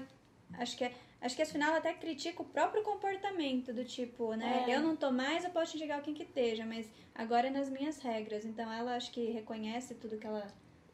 Acho 0.54 0.76
que, 0.78 0.84
é, 0.84 0.94
acho 1.22 1.36
que 1.36 1.42
afinal 1.42 1.70
ela 1.70 1.78
até 1.78 1.94
critica 1.94 2.42
o 2.42 2.46
próprio 2.46 2.84
comportamento, 2.84 3.72
do 3.74 3.86
tipo, 3.86 4.34
né? 4.34 4.66
É. 4.68 4.76
Eu 4.76 4.82
não 4.82 4.96
tô 4.98 5.10
mais, 5.12 5.46
eu 5.46 5.50
posso 5.52 5.72
te 5.72 5.78
indicar 5.78 6.02
quem 6.02 6.14
que 6.14 6.24
esteja, 6.24 6.66
mas 6.66 6.90
agora 7.16 7.48
é 7.48 7.50
nas 7.50 7.70
minhas 7.70 8.00
regras. 8.00 8.44
Então 8.44 8.72
ela 8.72 8.96
acho 8.96 9.12
que 9.12 9.32
reconhece 9.32 9.96
tudo 9.96 10.18
que 10.18 10.28
ela 10.28 10.46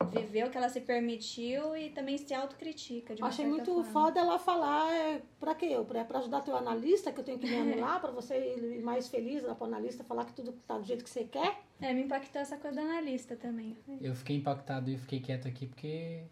viveu, 0.05 0.49
que 0.49 0.57
ela 0.57 0.69
se 0.69 0.81
permitiu 0.81 1.75
e 1.75 1.89
também 1.89 2.17
se 2.17 2.33
autocritica. 2.33 3.15
De 3.15 3.21
uma 3.21 3.29
achei 3.29 3.45
muito 3.45 3.71
forma. 3.71 3.83
foda 3.85 4.19
ela 4.19 4.37
falar 4.37 4.93
é, 4.93 5.21
pra 5.39 5.55
quê? 5.55 5.67
Eu? 5.67 5.85
Pra, 5.85 6.05
pra 6.05 6.19
ajudar 6.19 6.41
teu 6.41 6.55
analista, 6.55 7.11
que 7.11 7.19
eu 7.19 7.23
tenho 7.23 7.39
que 7.39 7.47
me 7.47 7.55
anular, 7.55 7.99
pra 7.99 8.11
você 8.11 8.55
ir 8.55 8.81
mais 8.83 9.07
feliz 9.07 9.43
lá 9.43 9.55
pro 9.55 9.65
analista, 9.65 10.03
falar 10.03 10.25
que 10.25 10.33
tudo 10.33 10.53
tá 10.67 10.77
do 10.77 10.85
jeito 10.85 11.03
que 11.03 11.09
você 11.09 11.23
quer. 11.23 11.61
É, 11.81 11.93
me 11.93 12.03
impactou 12.03 12.41
essa 12.41 12.57
coisa 12.57 12.81
do 12.81 12.87
analista 12.87 13.35
também. 13.35 13.77
Eu 14.01 14.15
fiquei 14.15 14.37
impactado 14.37 14.89
e 14.89 14.97
fiquei 14.97 15.19
quieto 15.19 15.47
aqui 15.47 15.67
porque 15.67 16.23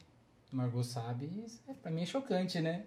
Margot 0.52 0.84
sabe, 0.84 1.46
é, 1.68 1.74
pra 1.74 1.92
mim 1.92 2.04
é 2.04 2.06
chocante, 2.06 2.62
né? 2.62 2.86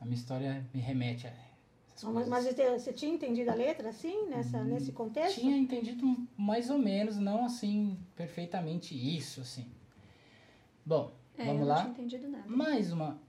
A 0.00 0.04
minha 0.04 0.16
história 0.16 0.64
me 0.74 0.80
remete 0.80 1.26
a 1.26 1.32
Mas, 1.32 2.02
coisas. 2.02 2.28
mas 2.28 2.44
você, 2.44 2.92
tinha 2.92 3.14
entendido 3.14 3.50
a 3.50 3.54
letra 3.54 3.88
assim, 3.88 4.26
nessa, 4.28 4.62
nesse 4.62 4.92
contexto? 4.92 5.40
Tinha 5.40 5.56
entendido 5.56 6.06
mais 6.36 6.68
ou 6.68 6.78
menos, 6.78 7.16
não 7.16 7.46
assim, 7.46 7.98
perfeitamente 8.14 8.94
isso, 8.94 9.40
assim. 9.40 9.66
Bom, 10.86 11.10
É, 11.36 11.42
eu 11.42 11.46
vamos 11.46 11.60
não 11.62 11.68
lá. 11.68 11.76
tinha 11.80 11.90
entendido 11.90 12.28
nada. 12.28 12.44
Mais 12.46 12.92
uma, 12.92 13.20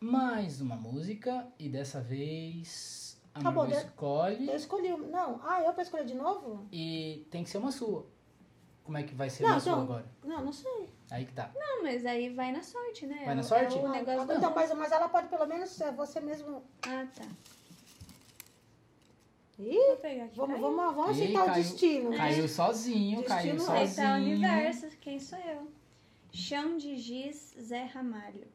mais 0.00 0.60
uma 0.62 0.74
música 0.74 1.46
e 1.58 1.68
dessa 1.68 2.00
vez 2.00 3.20
a 3.34 3.42
Margot 3.42 3.66
né? 3.66 3.76
escolhe 3.76 4.48
Eu 4.48 4.56
escolhi. 4.56 4.88
Não, 4.96 5.38
ah, 5.44 5.62
eu 5.62 5.72
pra 5.74 5.82
escolher 5.82 6.06
de 6.06 6.14
novo? 6.14 6.66
e 6.72 7.26
tem 7.30 7.44
que 7.44 7.50
ser 7.50 7.58
uma 7.58 7.70
sua. 7.70 8.06
Como 8.84 8.96
é 8.96 9.02
que 9.02 9.14
vai 9.14 9.28
ser 9.28 9.42
Não, 9.42 9.50
uma 9.50 9.60
sua 9.60 9.72
então- 9.72 9.82
agora? 9.82 10.06
Não, 10.24 10.44
não 10.46 10.52
sei. 10.52 10.88
Aí 11.10 11.26
que 11.26 11.32
tá. 11.34 11.50
Não, 11.54 11.82
mas 11.82 12.06
aí 12.06 12.30
vai 12.30 12.50
na 12.52 12.62
sorte, 12.62 13.06
né? 13.06 13.22
Vai 13.26 13.34
na 13.34 13.42
É 13.42 13.44
o- 13.44 13.46
sorte? 13.46 13.78
É 13.78 13.82
o 13.82 13.88
negócio 13.90 14.26
do... 14.26 14.32
então, 14.32 14.54
mas, 14.54 14.72
mas 14.72 14.90
ela 14.92 15.08
pode 15.10 15.28
pelo 15.28 15.46
menos 15.46 15.78
é 15.82 15.92
você 15.92 16.20
mesmo. 16.20 16.62
Ah, 16.86 17.06
tá. 17.14 17.24
Ih, 19.58 19.74
Vou 19.88 19.96
pegar 19.96 20.24
aqui. 20.24 20.36
vamos, 20.36 20.60
vamos, 20.60 20.94
vamos 20.94 21.10
aceitar 21.10 21.42
o 21.42 21.46
caiu- 21.46 21.54
destino. 21.62 22.16
Caiu 22.16 22.48
sozinho, 22.48 23.22
caiu 23.24 23.54
Destino 23.56 23.72
Aí 23.76 23.86
tá 23.86 23.92
o 23.92 23.94
sozinho. 24.18 24.36
universo, 24.36 24.86
quem 25.00 25.18
sou 25.20 25.38
eu? 25.38 25.68
Chão 26.32 26.76
de 26.76 26.96
giz, 26.96 27.54
Zé 27.60 27.84
Ramalho. 27.84 28.46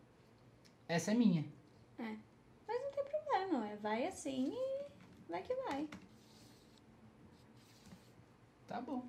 Essa 0.88 1.12
é 1.12 1.14
minha. 1.14 1.46
Mas 1.98 2.82
não 2.82 2.92
tem 2.92 3.04
problema, 3.06 3.60
ué. 3.66 3.76
vai 3.78 4.08
assim 4.08 4.54
e 4.54 4.86
vai 5.30 5.42
que 5.44 5.54
vai. 5.56 5.88
Tá 8.68 8.82
bom. 8.82 9.04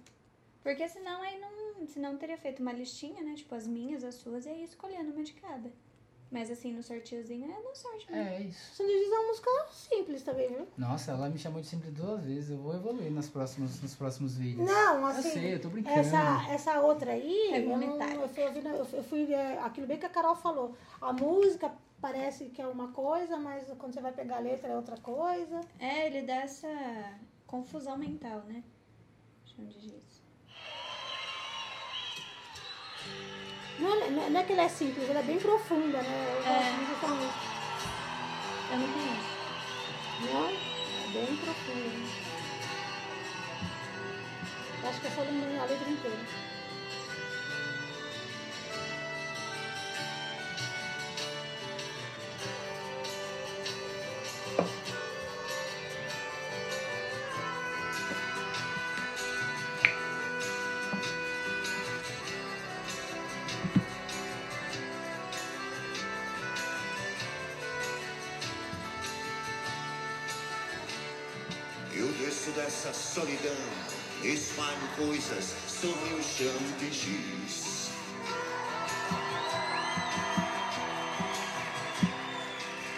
Porque 0.62 0.88
senão 0.88 1.22
aí 1.22 1.38
não. 1.38 1.86
Senão 1.86 2.16
teria 2.16 2.38
feito 2.38 2.60
uma 2.60 2.72
listinha, 2.72 3.22
né? 3.22 3.34
Tipo, 3.34 3.54
as 3.54 3.66
minhas, 3.66 4.02
as 4.02 4.14
suas, 4.14 4.46
e 4.46 4.48
aí 4.48 4.64
escolhendo 4.64 5.12
uma 5.12 5.22
de 5.22 5.34
cada. 5.34 5.70
Mas 6.34 6.50
assim, 6.50 6.72
no 6.72 6.82
sorteiozinho 6.82 7.44
é 7.44 7.62
na 7.62 7.74
sorte 7.76 8.10
mesmo. 8.10 8.28
É 8.28 8.40
isso. 8.42 8.82
Diz 8.84 9.12
é 9.12 9.18
uma 9.18 9.28
música 9.28 9.50
simples 9.70 10.22
também, 10.24 10.48
viu? 10.48 10.66
Nossa, 10.76 11.12
ela 11.12 11.28
me 11.30 11.38
chamou 11.38 11.60
de 11.60 11.68
sempre 11.68 11.92
duas 11.92 12.24
vezes. 12.24 12.50
Eu 12.50 12.58
vou 12.58 12.74
evoluir 12.74 13.08
nos 13.12 13.28
próximos, 13.28 13.80
nos 13.80 13.94
próximos 13.94 14.36
vídeos. 14.36 14.66
Não, 14.66 15.06
assim. 15.06 15.28
Eu 15.28 15.32
sei, 15.32 15.54
eu 15.54 15.60
tô 15.60 15.68
brincando. 15.68 15.96
Essa, 16.00 16.46
essa 16.50 16.80
outra 16.80 17.12
aí, 17.12 17.52
É 17.52 17.60
eu, 17.60 17.68
monetário. 17.68 18.20
eu 18.22 18.28
fui, 18.28 18.42
ouvindo- 18.42 18.68
eu 18.68 18.84
fui, 18.84 18.98
eu 18.98 19.04
fui, 19.04 19.32
é, 19.32 19.60
aquilo 19.60 19.86
bem 19.86 19.96
que 19.96 20.06
a 20.06 20.08
Carol 20.08 20.34
falou. 20.34 20.76
A 21.00 21.12
música 21.12 21.72
parece 22.00 22.46
que 22.46 22.60
é 22.60 22.66
uma 22.66 22.88
coisa, 22.90 23.36
mas 23.36 23.68
quando 23.78 23.94
você 23.94 24.00
vai 24.00 24.10
pegar 24.12 24.38
a 24.38 24.40
letra 24.40 24.72
é 24.72 24.76
outra 24.76 24.96
coisa. 24.96 25.60
É, 25.78 26.08
ele 26.08 26.22
dá 26.22 26.34
essa 26.34 26.66
confusão 27.46 27.96
mental, 27.96 28.40
né? 28.48 28.64
Chão 29.44 29.64
de 29.66 29.78
giz. 29.78 30.24
Não 33.78 33.92
é, 33.92 34.10
não 34.10 34.22
é- 34.24 34.30
não 34.30 34.40
é 34.40 34.44
que 34.44 34.52
ela 34.52 34.62
é 34.62 34.68
simples, 34.68 35.08
ela 35.10 35.18
é 35.20 35.22
bem 35.22 35.38
profunda, 35.38 35.98
né? 35.98 36.26
Eu 36.36 36.44
É. 36.44 36.58
gosto 36.58 36.72
muito 36.74 36.90
dessa 37.00 37.08
música. 37.14 37.54
Eu 38.70 38.78
não 38.78 38.88
conheço. 38.88 39.34
Não? 40.32 40.48
É 40.48 41.08
bem 41.12 41.36
profunda. 41.36 41.88
né? 41.98 42.10
Acho 44.88 45.00
que 45.00 45.06
é 45.06 45.10
só 45.10 45.20
lembrar 45.22 45.62
a 45.62 45.66
letra 45.66 45.88
inteira. 45.90 46.18
Coisas 74.96 75.54
sobre 75.68 76.14
o 76.14 76.22
chão 76.22 76.58
de 76.78 76.92
giz. 76.92 77.90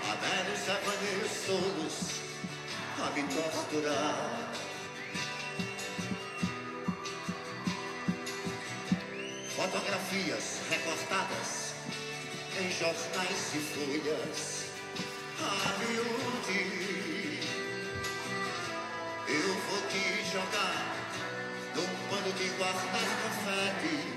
Há 0.02 0.14
velhos 0.14 0.68
apanheiros 0.68 1.32
todos 1.46 2.26
a 3.00 3.10
me 3.10 3.22
torturar. 3.24 4.52
Fotografias 9.56 10.60
recortadas 10.70 11.74
em 12.60 12.70
jornais 12.70 13.54
e 13.54 13.58
folhas 13.58 14.66
a 15.40 15.78
miúde. 15.78 17.15
Confetes. 22.58 24.16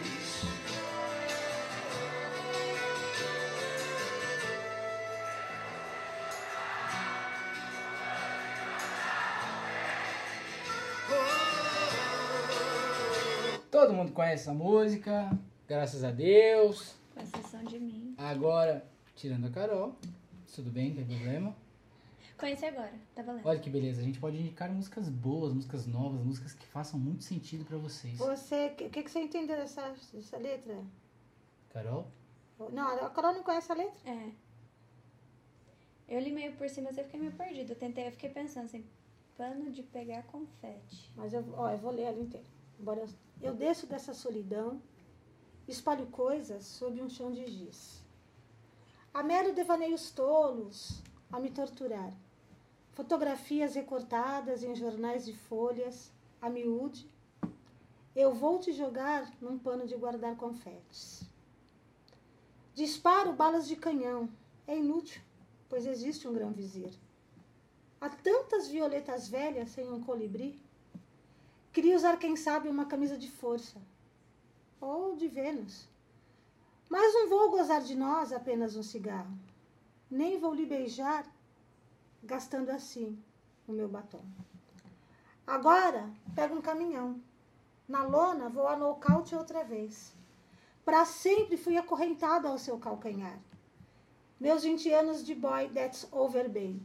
Todo 13.70 13.94
mundo 13.94 14.12
conhece 14.12 14.44
essa 14.44 14.54
música, 14.54 15.32
graças 15.68 16.04
a 16.04 16.12
Deus. 16.12 16.96
Com 17.14 17.22
exceção 17.22 17.64
de 17.64 17.80
mim. 17.80 18.16
Agora, 18.18 18.86
tirando 19.16 19.48
a 19.48 19.50
Carol, 19.50 19.96
tudo 20.54 20.70
bem, 20.70 20.90
não 20.90 20.96
tem 20.96 21.06
problema. 21.06 21.56
Conheci 22.40 22.66
agora, 22.66 22.94
tá 23.14 23.22
valendo. 23.22 23.46
Olha 23.46 23.60
que 23.60 23.70
beleza, 23.70 24.00
a 24.00 24.04
gente 24.04 24.18
pode 24.18 24.38
indicar 24.38 24.72
músicas 24.72 25.10
boas, 25.10 25.54
músicas 25.54 25.86
novas, 25.86 26.24
músicas 26.24 26.54
que 26.54 26.66
façam 26.66 26.98
muito 26.98 27.26
sentido 27.26 27.66
pra 27.66 27.78
vocês. 27.78 28.18
Você, 28.18 28.68
o 28.68 28.90
que, 28.90 29.04
que 29.04 29.12
você 29.12 29.20
entendeu 29.20 29.58
dessa, 29.58 29.94
dessa 30.14 30.38
letra? 30.38 30.82
Carol? 31.70 32.08
Não, 32.72 32.88
a 33.06 33.10
Carol 33.10 33.34
não 33.34 33.44
conhece 33.44 33.70
a 33.70 33.76
letra? 33.76 34.10
É. 34.10 34.32
Eu 36.08 36.22
li 36.22 36.32
meio 36.32 36.54
por 36.54 36.70
cima, 36.70 36.88
mas 36.90 36.98
eu 36.98 37.04
fiquei 37.04 37.20
meio 37.20 37.34
perdida. 37.34 37.74
Eu 37.74 37.78
tentei, 37.78 38.08
eu 38.08 38.12
fiquei 38.12 38.30
pensando 38.30 38.66
assim, 38.66 38.86
pano 39.38 39.70
de 39.70 39.84
pegar 39.84 40.24
confete. 40.24 41.12
Mas 41.18 41.34
eu, 41.34 41.46
ó, 41.58 41.70
eu 41.70 41.78
vou 41.78 41.92
ler 41.92 42.04
ela 42.04 42.22
inteira. 42.22 42.46
Embora 42.80 43.02
eu, 43.02 43.10
eu 43.42 43.54
desço 43.54 43.86
dessa 43.86 44.14
solidão, 44.14 44.82
espalho 45.68 46.08
coisas 46.08 46.64
sob 46.66 47.02
um 47.02 47.10
chão 47.10 47.34
de 47.34 47.46
giz. 47.48 48.02
Há 49.14 49.24
mero 49.24 49.54
devaneios 49.54 50.10
tolos 50.10 51.04
a 51.30 51.40
me 51.40 51.50
torturar. 51.52 52.14
Fotografias 53.00 53.76
recortadas 53.76 54.62
em 54.62 54.76
jornais 54.76 55.24
de 55.26 55.32
folhas, 55.32 56.12
a 56.42 56.50
miúde. 56.50 57.10
Eu 58.14 58.34
vou 58.34 58.60
te 58.60 58.74
jogar 58.74 59.32
num 59.40 59.58
pano 59.58 59.88
de 59.88 59.96
guardar 59.96 60.36
confetes. 60.36 61.24
Disparo 62.76 63.32
balas 63.32 63.70
de 63.70 63.78
canhão. 63.78 64.30
É 64.68 64.78
inútil, 64.78 65.22
pois 65.70 65.86
existe 65.86 66.28
um 66.28 66.34
grão 66.34 66.52
vizir. 66.52 66.92
Há 68.02 68.10
tantas 68.10 68.68
violetas 68.68 69.30
velhas 69.30 69.70
sem 69.70 69.90
um 69.90 70.04
colibri. 70.04 70.62
Queria 71.72 71.96
usar, 71.96 72.18
quem 72.20 72.36
sabe, 72.36 72.68
uma 72.68 72.84
camisa 72.84 73.18
de 73.18 73.32
força. 73.32 73.82
Ou 74.82 75.16
de 75.16 75.30
Vênus. 75.30 75.88
Mas 76.90 77.14
não 77.14 77.30
vou 77.30 77.50
gozar 77.50 77.82
de 77.82 77.96
nós 77.96 78.34
apenas 78.34 78.76
um 78.76 78.84
cigarro. 78.84 79.40
Nem 80.12 80.38
vou 80.38 80.54
lhe 80.54 80.66
beijar 80.66 81.26
gastando 82.24 82.70
assim 82.70 83.18
o 83.68 83.72
meu 83.72 83.88
batom. 83.88 84.24
Agora, 85.46 86.10
pego 86.36 86.56
um 86.56 86.62
caminhão. 86.62 87.22
Na 87.88 88.04
lona, 88.04 88.50
vou 88.50 88.68
a 88.68 88.76
nocaute 88.76 89.36
outra 89.36 89.64
vez. 89.64 90.14
Para 90.86 91.06
sempre 91.06 91.58
fui 91.58 91.78
acorrentado 91.78 92.48
ao 92.48 92.58
seu 92.58 92.78
calcanhar. 92.78 93.40
Meus 94.40 94.64
20 94.64 94.92
anos 94.92 95.26
de 95.26 95.36
boy, 95.36 95.70
that's 95.70 96.08
over, 96.12 96.48
baby. 96.48 96.82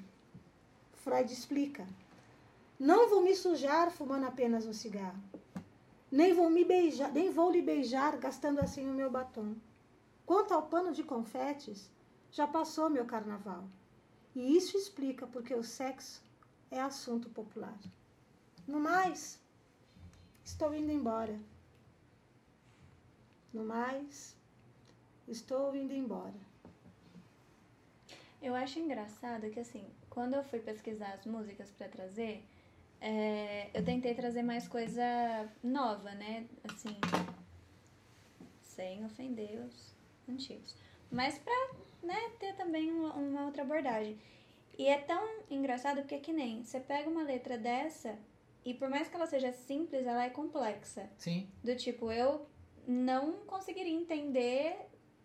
Freud 0.94 1.32
explica. 1.32 1.86
Não 2.78 3.08
vou 3.08 3.22
me 3.22 3.36
sujar 3.36 3.90
fumando 3.90 4.26
apenas 4.26 4.66
um 4.66 4.72
cigarro. 4.72 5.22
Nem 6.10 6.32
vou 6.32 6.48
me 6.48 6.64
beijar, 6.64 7.12
nem 7.12 7.30
vou 7.30 7.50
lhe 7.50 7.60
beijar 7.60 8.16
gastando 8.16 8.60
assim 8.60 8.88
o 8.88 8.94
meu 8.94 9.10
batom. 9.10 9.54
Quanto 10.24 10.54
ao 10.54 10.62
pano 10.62 10.92
de 10.92 11.02
confetes, 11.02 11.90
já 12.30 12.46
passou 12.46 12.88
meu 12.88 13.04
carnaval. 13.04 13.64
E 14.34 14.56
isso 14.56 14.76
explica 14.76 15.26
porque 15.26 15.54
o 15.54 15.62
sexo 15.62 16.22
é 16.70 16.80
assunto 16.80 17.28
popular. 17.30 17.78
No 18.66 18.80
mais, 18.80 19.40
estou 20.44 20.74
indo 20.74 20.90
embora. 20.90 21.38
No 23.52 23.64
mais, 23.64 24.36
estou 25.28 25.74
indo 25.76 25.92
embora. 25.92 26.34
Eu 28.42 28.54
acho 28.54 28.78
engraçado 28.78 29.48
que, 29.50 29.60
assim, 29.60 29.86
quando 30.10 30.34
eu 30.34 30.44
fui 30.44 30.58
pesquisar 30.58 31.14
as 31.14 31.24
músicas 31.24 31.70
pra 31.70 31.88
trazer, 31.88 32.44
é, 33.00 33.70
eu 33.72 33.84
tentei 33.84 34.14
trazer 34.14 34.42
mais 34.42 34.66
coisa 34.66 35.02
nova, 35.62 36.10
né? 36.12 36.46
Assim, 36.64 36.96
sem 38.62 39.04
ofender 39.04 39.60
os 39.60 39.94
antigos. 40.28 40.76
Mas 41.10 41.38
pra 41.38 41.70
né, 42.04 42.30
ter 42.38 42.54
também 42.54 42.92
uma, 42.92 43.14
uma 43.14 43.46
outra 43.46 43.62
abordagem. 43.62 44.18
E 44.76 44.86
é 44.86 44.98
tão 44.98 45.22
engraçado 45.50 45.98
porque 45.98 46.16
é 46.16 46.20
que 46.20 46.32
nem 46.32 46.64
você 46.64 46.80
pega 46.80 47.08
uma 47.08 47.22
letra 47.22 47.56
dessa 47.56 48.18
e 48.64 48.74
por 48.74 48.88
mais 48.88 49.08
que 49.08 49.14
ela 49.14 49.26
seja 49.26 49.52
simples, 49.52 50.06
ela 50.06 50.24
é 50.24 50.30
complexa. 50.30 51.08
Sim, 51.18 51.48
Do 51.62 51.76
tipo, 51.76 52.10
eu 52.10 52.46
não 52.86 53.32
conseguiria 53.46 53.92
entender 53.92 54.76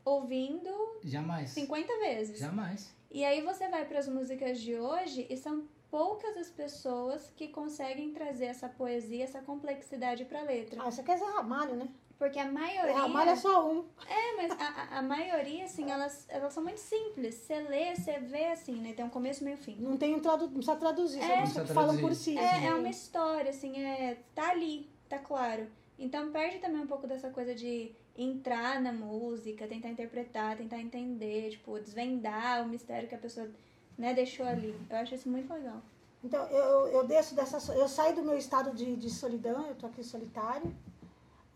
ouvindo 0.03 0.69
jamais. 1.03 1.51
50 1.51 1.97
vezes. 1.99 2.39
Jamais. 2.39 2.93
E 3.09 3.23
aí 3.25 3.41
você 3.41 3.67
vai 3.69 3.85
para 3.85 3.99
as 3.99 4.07
músicas 4.07 4.59
de 4.59 4.75
hoje 4.77 5.25
e 5.29 5.37
são 5.37 5.67
poucas 5.89 6.37
as 6.37 6.49
pessoas 6.49 7.31
que 7.35 7.47
conseguem 7.47 8.13
trazer 8.13 8.45
essa 8.45 8.69
poesia, 8.69 9.23
essa 9.23 9.41
complexidade 9.41 10.25
pra 10.25 10.43
letra. 10.43 10.83
Ah, 10.83 10.89
isso 10.89 11.01
aqui 11.01 11.11
é 11.11 11.17
Zé 11.17 11.25
Ramalho, 11.25 11.75
né? 11.75 11.89
Porque 12.19 12.37
a 12.37 12.51
maioria. 12.51 12.93
Ramalho 12.97 13.29
é 13.29 13.35
só 13.37 13.65
um. 13.71 13.85
É, 14.05 14.35
mas 14.35 14.51
a, 14.51 14.97
a- 14.97 15.01
maioria, 15.01 15.63
assim, 15.63 15.89
elas, 15.89 16.25
elas 16.27 16.53
são 16.53 16.61
muito 16.61 16.81
simples. 16.81 17.35
Você 17.35 17.61
lê, 17.61 17.95
você 17.95 18.19
vê, 18.19 18.47
assim, 18.47 18.75
né? 18.75 18.91
Tem 18.91 19.05
um 19.05 19.09
começo, 19.09 19.41
meio 19.41 19.55
fim. 19.55 19.77
Não 19.79 19.95
tem 19.95 20.13
um 20.13 20.19
tradu... 20.19 20.47
não 20.47 20.55
precisa 20.55 20.75
traduzir, 20.75 21.21
É. 21.21 21.45
falam 21.67 21.97
por 21.97 22.13
si. 22.13 22.37
É, 22.37 22.65
é 22.65 22.73
uma 22.73 22.89
história, 22.89 23.49
assim, 23.49 23.81
é. 23.81 24.17
Tá 24.35 24.49
ali, 24.49 24.89
tá 25.07 25.17
claro. 25.17 25.65
Então 25.97 26.29
perde 26.29 26.59
também 26.59 26.81
um 26.81 26.87
pouco 26.87 27.07
dessa 27.07 27.29
coisa 27.29 27.55
de 27.55 27.91
entrar 28.17 28.81
na 28.81 28.91
música, 28.91 29.65
tentar 29.65 29.87
interpretar, 29.87 30.57
tentar 30.57 30.77
entender, 30.77 31.51
tipo, 31.51 31.79
desvendar 31.79 32.63
o 32.65 32.67
mistério 32.67 33.07
que 33.07 33.15
a 33.15 33.17
pessoa, 33.17 33.49
né, 33.97 34.13
deixou 34.13 34.45
ali. 34.45 34.75
Eu 34.89 34.97
acho 34.97 35.15
isso 35.15 35.29
muito 35.29 35.53
legal. 35.53 35.81
Então, 36.21 36.45
eu, 36.47 36.87
eu 36.87 37.07
desço 37.07 37.33
dessa. 37.33 37.73
Eu 37.73 37.87
saio 37.87 38.13
do 38.13 38.23
meu 38.23 38.37
estado 38.37 38.75
de, 38.75 38.93
de 38.97 39.09
solidão, 39.09 39.65
eu 39.67 39.75
tô 39.75 39.87
aqui 39.87 40.03
solitário. 40.03 40.69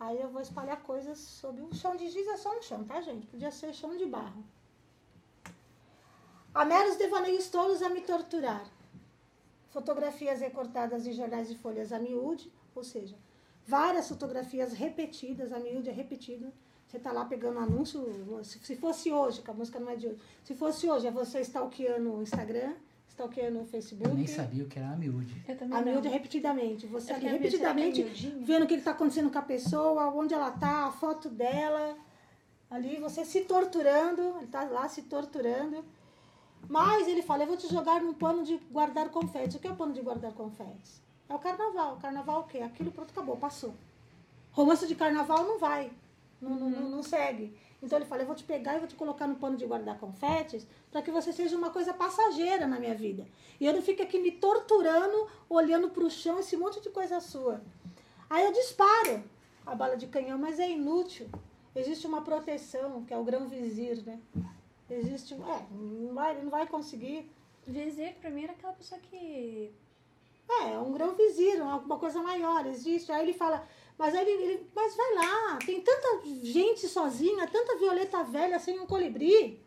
Aí 0.05 0.19
eu 0.19 0.29
vou 0.29 0.41
espalhar 0.41 0.83
coisas 0.83 1.17
sobre 1.17 1.61
um 1.61 1.73
chão 1.73 1.95
de 1.95 2.09
giz, 2.09 2.27
é 2.27 2.35
só 2.35 2.57
um 2.57 2.61
chão, 2.61 2.83
tá, 2.83 2.99
gente? 2.99 3.25
Podia 3.27 3.51
ser 3.51 3.73
chão 3.73 3.95
de 3.95 4.05
barro. 4.05 4.43
Há 6.53 6.65
meros 6.65 6.97
devaneios 6.97 7.47
tolos 7.49 7.81
a 7.81 7.87
me 7.87 8.01
torturar. 8.01 8.65
Fotografias 9.69 10.41
recortadas 10.41 11.07
em 11.07 11.13
jornais 11.13 11.47
de 11.47 11.57
folhas 11.57 11.93
a 11.93 11.99
miúde, 11.99 12.51
ou 12.75 12.83
seja, 12.83 13.15
várias 13.65 14.09
fotografias 14.09 14.73
repetidas, 14.73 15.53
a 15.53 15.59
miúde 15.59 15.89
é 15.89 15.93
repetida. 15.93 16.51
Você 16.85 16.99
tá 16.99 17.13
lá 17.13 17.23
pegando 17.23 17.59
anúncio, 17.59 18.05
se 18.43 18.75
fosse 18.75 19.09
hoje, 19.09 19.41
que 19.41 19.49
a 19.49 19.53
música 19.53 19.79
não 19.79 19.89
é 19.89 19.95
de 19.95 20.07
hoje, 20.09 20.19
se 20.43 20.53
fosse 20.53 20.89
hoje, 20.89 21.07
é 21.07 21.11
você 21.11 21.39
stalkeando 21.39 22.13
o 22.13 22.21
Instagram, 22.21 22.75
stalkeando 23.13 23.61
o 23.61 23.65
Facebook. 23.65 24.09
Eu 24.09 24.15
nem 24.15 24.27
sabia 24.27 24.63
o 24.63 24.67
que 24.67 24.77
era 24.77 24.89
a 24.89 24.95
miúde. 24.95 25.35
Eu 25.47 25.55
também 25.55 25.77
A 25.77 25.81
miúde 25.81 26.07
repetidamente. 26.07 26.87
Você 26.87 27.11
Eu 27.11 27.15
ali 27.15 27.27
é 27.27 27.31
repetidamente 27.31 28.03
vendo 28.41 28.63
o 28.63 28.67
que 28.67 28.73
está 28.73 28.91
acontecendo 28.91 29.31
com 29.31 29.37
a 29.37 29.43
pessoa, 29.43 30.09
onde 30.09 30.33
ela 30.33 30.51
tá, 30.51 30.87
a 30.87 30.91
foto 30.91 31.29
dela. 31.29 31.95
Ali 32.69 32.97
você 32.97 33.23
se 33.23 33.41
torturando, 33.41 34.35
ele 34.39 34.47
tá 34.47 34.63
lá 34.63 34.89
se 34.89 35.03
torturando. 35.03 35.85
Mas 36.67 37.07
ele 37.07 37.21
fala, 37.21 37.43
eu 37.43 37.47
vou 37.47 37.57
te 37.57 37.67
jogar 37.67 38.01
num 38.01 38.13
pano 38.13 38.43
de 38.43 38.57
guardar 38.71 39.09
confetes. 39.09 39.55
O 39.55 39.59
que 39.59 39.67
é 39.67 39.71
o 39.71 39.75
pano 39.75 39.93
de 39.93 40.01
guardar 40.01 40.33
confetes? 40.33 41.01
É 41.29 41.35
o 41.35 41.39
carnaval. 41.39 41.97
Carnaval 41.97 42.41
o 42.41 42.43
quê? 42.45 42.59
Aquilo 42.59 42.91
pronto, 42.91 43.11
acabou, 43.11 43.37
passou. 43.37 43.75
Romance 44.51 44.87
de 44.87 44.95
carnaval 44.95 45.43
não 45.43 45.59
vai. 45.59 45.91
Não, 46.41 46.51
não, 46.51 46.69
não, 46.69 46.89
não 46.89 47.03
segue. 47.03 47.55
Então 47.83 47.97
ele 47.99 48.05
fala, 48.05 48.21
eu 48.21 48.25
vou 48.25 48.35
te 48.35 48.45
pegar 48.45 48.75
e 48.75 48.79
vou 48.79 48.87
te 48.87 48.95
colocar 48.95 49.27
no 49.27 49.35
pano 49.35 49.57
de 49.57 49.65
guardar 49.65 49.99
confetes 49.99 50.65
para 50.89 51.01
que 51.01 51.11
você 51.11 51.33
seja 51.33 51.57
uma 51.57 51.69
coisa 51.69 51.93
passageira 51.93 52.65
na 52.65 52.79
minha 52.79 52.95
vida. 52.95 53.27
E 53.59 53.65
eu 53.65 53.73
não 53.73 53.81
fique 53.81 54.01
aqui 54.01 54.19
me 54.19 54.31
torturando, 54.31 55.27
olhando 55.49 55.89
para 55.89 56.05
o 56.05 56.09
chão, 56.09 56.39
esse 56.39 56.55
monte 56.55 56.79
de 56.79 56.89
coisa 56.89 57.19
sua. 57.19 57.61
Aí 58.29 58.45
eu 58.45 58.53
disparo 58.53 59.21
a 59.65 59.75
bala 59.75 59.97
de 59.97 60.07
canhão, 60.07 60.37
mas 60.39 60.59
é 60.59 60.69
inútil. 60.69 61.27
Existe 61.75 62.07
uma 62.07 62.21
proteção, 62.21 63.03
que 63.03 63.13
é 63.13 63.17
o 63.17 63.23
grão 63.25 63.49
vizir, 63.49 64.01
né? 64.05 64.17
Existe, 64.89 65.33
um- 65.33 65.45
é, 65.51 65.65
não 65.71 66.13
vai, 66.13 66.41
não 66.41 66.49
vai 66.49 66.65
conseguir. 66.65 67.29
Vizir, 67.67 68.15
pra 68.21 68.29
mim, 68.29 68.43
era 68.43 68.53
aquela 68.53 68.73
pessoa 68.73 68.99
que. 69.01 69.73
É, 70.49 70.73
é 70.73 70.77
um 70.79 70.91
grão 70.93 71.15
vizir, 71.15 71.59
alguma 71.61 71.97
coisa 71.97 72.21
maior, 72.21 72.65
existe. 72.65 73.11
Aí 73.11 73.23
ele 73.23 73.33
fala, 73.33 73.65
mas 73.97 74.13
aí 74.15 74.21
ele, 74.27 74.43
ele- 74.43 74.69
mas 74.75 74.95
vai 74.95 75.13
lá, 75.15 75.57
tem 75.65 75.81
tanta 75.81 76.21
gente 76.43 76.87
sozinha, 76.87 77.47
tanta 77.47 77.77
violeta 77.77 78.23
velha 78.23 78.59
sem 78.59 78.79
um 78.79 78.85
colibri. 78.85 79.61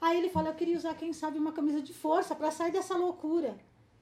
Aí 0.00 0.16
ele 0.18 0.30
fala, 0.30 0.48
eu 0.48 0.54
queria 0.54 0.76
usar, 0.78 0.94
quem 0.94 1.12
sabe, 1.12 1.38
uma 1.38 1.52
camisa 1.52 1.80
de 1.82 1.92
força 1.92 2.34
para 2.34 2.50
sair 2.50 2.72
dessa 2.72 2.96
loucura. 2.96 3.56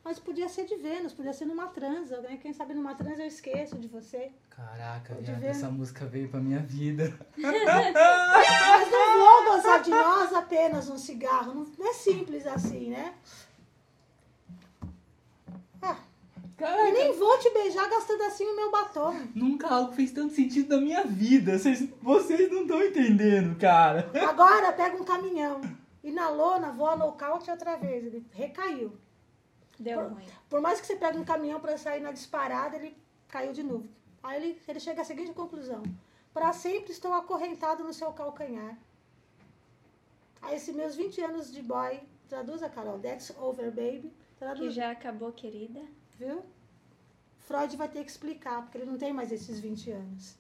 Mas 0.05 0.19
podia 0.19 0.49
ser 0.49 0.65
de 0.65 0.77
Vênus, 0.77 1.13
podia 1.13 1.33
ser 1.33 1.45
numa 1.45 1.67
transa, 1.67 2.21
né? 2.21 2.39
Quem 2.41 2.53
sabe 2.53 2.73
numa 2.73 2.95
transa 2.95 3.23
eu 3.23 3.27
esqueço 3.27 3.77
de 3.77 3.89
você. 3.89 4.31
Caraca, 4.49 5.13
Pode 5.15 5.27
viado, 5.27 5.45
essa 5.45 5.69
música 5.69 6.07
veio 6.07 6.29
pra 6.31 6.39
minha 6.41 6.61
vida. 6.61 7.13
Mas 7.37 8.91
não 8.91 9.19
vou 9.19 9.45
gozar 9.57 9.83
de 9.83 9.91
nós 9.91 10.33
apenas 10.33 10.89
um 10.89 10.97
cigarro. 10.97 11.67
Não 11.77 11.87
é 11.91 11.93
simples 11.93 12.47
assim, 12.47 12.91
né? 12.91 13.13
Ah, 15.83 15.97
e 16.45 16.48
Caraca, 16.59 16.91
nem 16.91 17.13
vou 17.17 17.39
te 17.39 17.51
beijar 17.51 17.89
gastando 17.89 18.23
assim 18.25 18.45
o 18.45 18.57
meu 18.57 18.69
batom. 18.69 19.15
nunca 19.33 19.69
algo 19.69 19.93
fez 19.93 20.11
tanto 20.11 20.35
sentido 20.35 20.75
na 20.75 20.83
minha 20.83 21.05
vida. 21.05 21.57
Vocês, 21.57 21.89
vocês 22.03 22.51
não 22.51 22.63
estão 22.63 22.83
entendendo, 22.83 23.57
cara. 23.61 24.11
Agora 24.29 24.73
pega 24.73 24.97
um 24.97 25.05
caminhão. 25.05 25.61
E 26.03 26.11
na 26.11 26.29
lona 26.29 26.73
vou 26.73 26.89
a 26.89 26.97
nocaute 26.97 27.49
outra 27.49 27.77
vez. 27.77 28.05
Ele 28.05 28.27
recaiu. 28.33 28.93
Deu 29.79 30.09
ruim. 30.09 30.25
Por 30.51 30.61
mais 30.61 30.81
que 30.81 30.87
você 30.89 30.97
pegue 30.97 31.17
um 31.17 31.25
caminhão 31.25 31.61
para 31.61 31.79
sair 31.79 32.01
na 32.01 32.11
disparada, 32.11 32.77
ele 32.77 32.97
caiu 33.29 33.53
de 33.53 33.63
novo. 33.63 33.89
Aí 34.21 34.43
ele, 34.43 34.61
ele 34.67 34.81
chega 34.81 35.03
à 35.03 35.05
seguinte 35.05 35.31
conclusão: 35.33 35.85
Para 36.35 36.53
sempre 36.53 36.91
estou 36.91 37.13
acorrentado 37.13 37.85
no 37.85 37.93
seu 37.93 38.13
calcanhar. 38.13 38.77
Aí 40.43 40.57
esses 40.57 40.75
meus 40.75 40.97
20 40.97 41.21
anos 41.21 41.53
de 41.53 41.63
boy, 41.63 42.01
traduza, 42.29 42.69
Carol, 42.69 42.99
Dex 42.99 43.33
Over 43.39 43.71
Baby, 43.71 44.13
Que 44.31 44.39
traduz, 44.41 44.75
já 44.75 44.91
acabou, 44.91 45.33
querida. 45.33 45.81
Viu? 46.19 46.43
Freud 47.39 47.77
vai 47.77 47.89
ter 47.89 48.05
que 48.05 48.11
explicar, 48.11 48.63
porque 48.63 48.79
ele 48.79 48.91
não 48.91 48.99
tem 48.99 49.13
mais 49.13 49.33
esses 49.33 49.59
20 49.59 49.91
anos. 49.91 50.37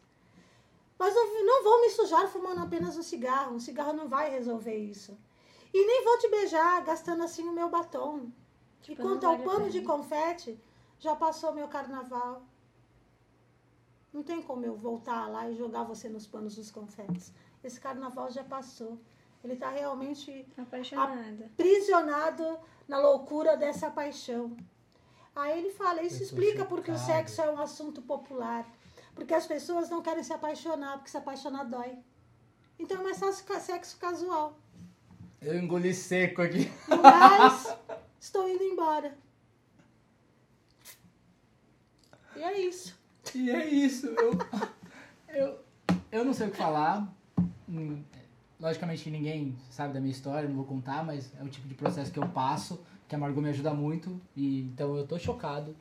Mas 0.99 1.15
não, 1.15 1.45
não 1.45 1.63
vou 1.63 1.81
me 1.81 1.91
sujar 1.91 2.27
fumando 2.29 2.61
apenas 2.61 2.97
um 2.97 3.03
cigarro. 3.03 3.55
Um 3.55 3.61
cigarro 3.61 3.93
não 3.93 4.09
vai 4.09 4.31
resolver 4.31 4.77
isso. 4.77 5.17
E 5.73 5.87
nem 5.87 6.05
vou 6.05 6.19
te 6.19 6.29
beijar 6.29 6.85
gastando 6.85 7.23
assim 7.23 7.45
o 7.49 7.53
meu 7.53 7.71
batom. 7.71 8.31
Tipo, 8.83 9.01
e 9.01 9.05
quanto 9.05 9.27
ao 9.27 9.39
pano 9.39 9.59
pena. 9.67 9.71
de 9.71 9.83
confete, 9.83 10.61
já 10.99 11.15
passou 11.15 11.55
meu 11.55 11.69
carnaval. 11.69 12.43
Não 14.13 14.23
tem 14.23 14.43
como 14.43 14.65
eu 14.65 14.75
voltar 14.77 15.29
lá 15.29 15.49
e 15.49 15.55
jogar 15.55 15.85
você 15.85 16.09
nos 16.09 16.27
panos 16.27 16.57
dos 16.57 16.71
confetes. 16.71 17.33
Esse 17.63 17.81
carnaval 17.81 18.31
já 18.31 18.43
passou. 18.43 18.99
Ele 19.45 19.53
está 19.53 19.71
realmente 19.71 20.47
Apaixonada. 20.57 21.47
aprisionado 21.47 22.59
na 22.89 22.99
loucura 22.99 23.57
dessa 23.57 23.89
paixão. 23.91 24.57
Aí 25.39 25.59
ele 25.59 25.71
fala, 25.71 26.03
isso 26.03 26.23
explica 26.23 26.65
porque 26.65 26.91
o 26.91 26.99
sexo 26.99 27.41
é 27.41 27.51
um 27.51 27.61
assunto 27.61 28.03
popular. 28.03 28.69
Porque 29.15 29.33
as 29.33 29.47
pessoas 29.47 29.89
não 29.89 30.03
querem 30.03 30.23
se 30.23 30.33
apaixonar, 30.33 30.97
porque 30.97 31.11
se 31.11 31.17
apaixonar 31.17 31.65
dói. 31.65 31.97
Então 32.79 33.01
é 33.01 33.05
mais 33.05 33.19
fácil 33.19 33.45
sexo 33.61 33.97
casual. 33.99 34.59
Eu 35.41 35.57
engoli 35.57 35.95
seco 35.95 36.43
aqui. 36.43 36.71
Mas 36.89 37.77
estou 38.19 38.49
indo 38.49 38.65
embora. 38.65 39.17
E 42.35 42.43
é 42.43 42.61
isso. 42.61 42.99
E 43.35 43.51
é 43.51 43.67
isso. 43.67 44.07
Eu, 44.07 44.39
eu, 45.29 45.59
eu 46.11 46.25
não 46.25 46.35
sei 46.35 46.49
o 46.49 46.51
que 46.51 46.57
falar. 46.57 47.09
Hum, 47.69 48.03
Logicamente 48.61 49.09
ninguém 49.09 49.57
sabe 49.71 49.95
da 49.95 50.01
minha 50.01 50.11
história, 50.11 50.49
não 50.49 50.57
vou 50.57 50.65
contar, 50.65 51.05
mas 51.05 51.31
é 51.39 51.45
o 51.45 51.49
tipo 51.49 51.69
de 51.69 51.75
processo 51.75 52.11
que 52.11 52.19
eu 52.19 52.29
passo, 52.29 52.85
que 53.09 53.15
a 53.15 53.19
Margot 53.19 53.41
me 53.41 53.49
ajuda 53.49 53.73
muito. 53.73 54.21
E, 54.37 54.63
então 54.63 54.97
eu 54.97 55.07
tô 55.07 55.19
chocado 55.19 55.75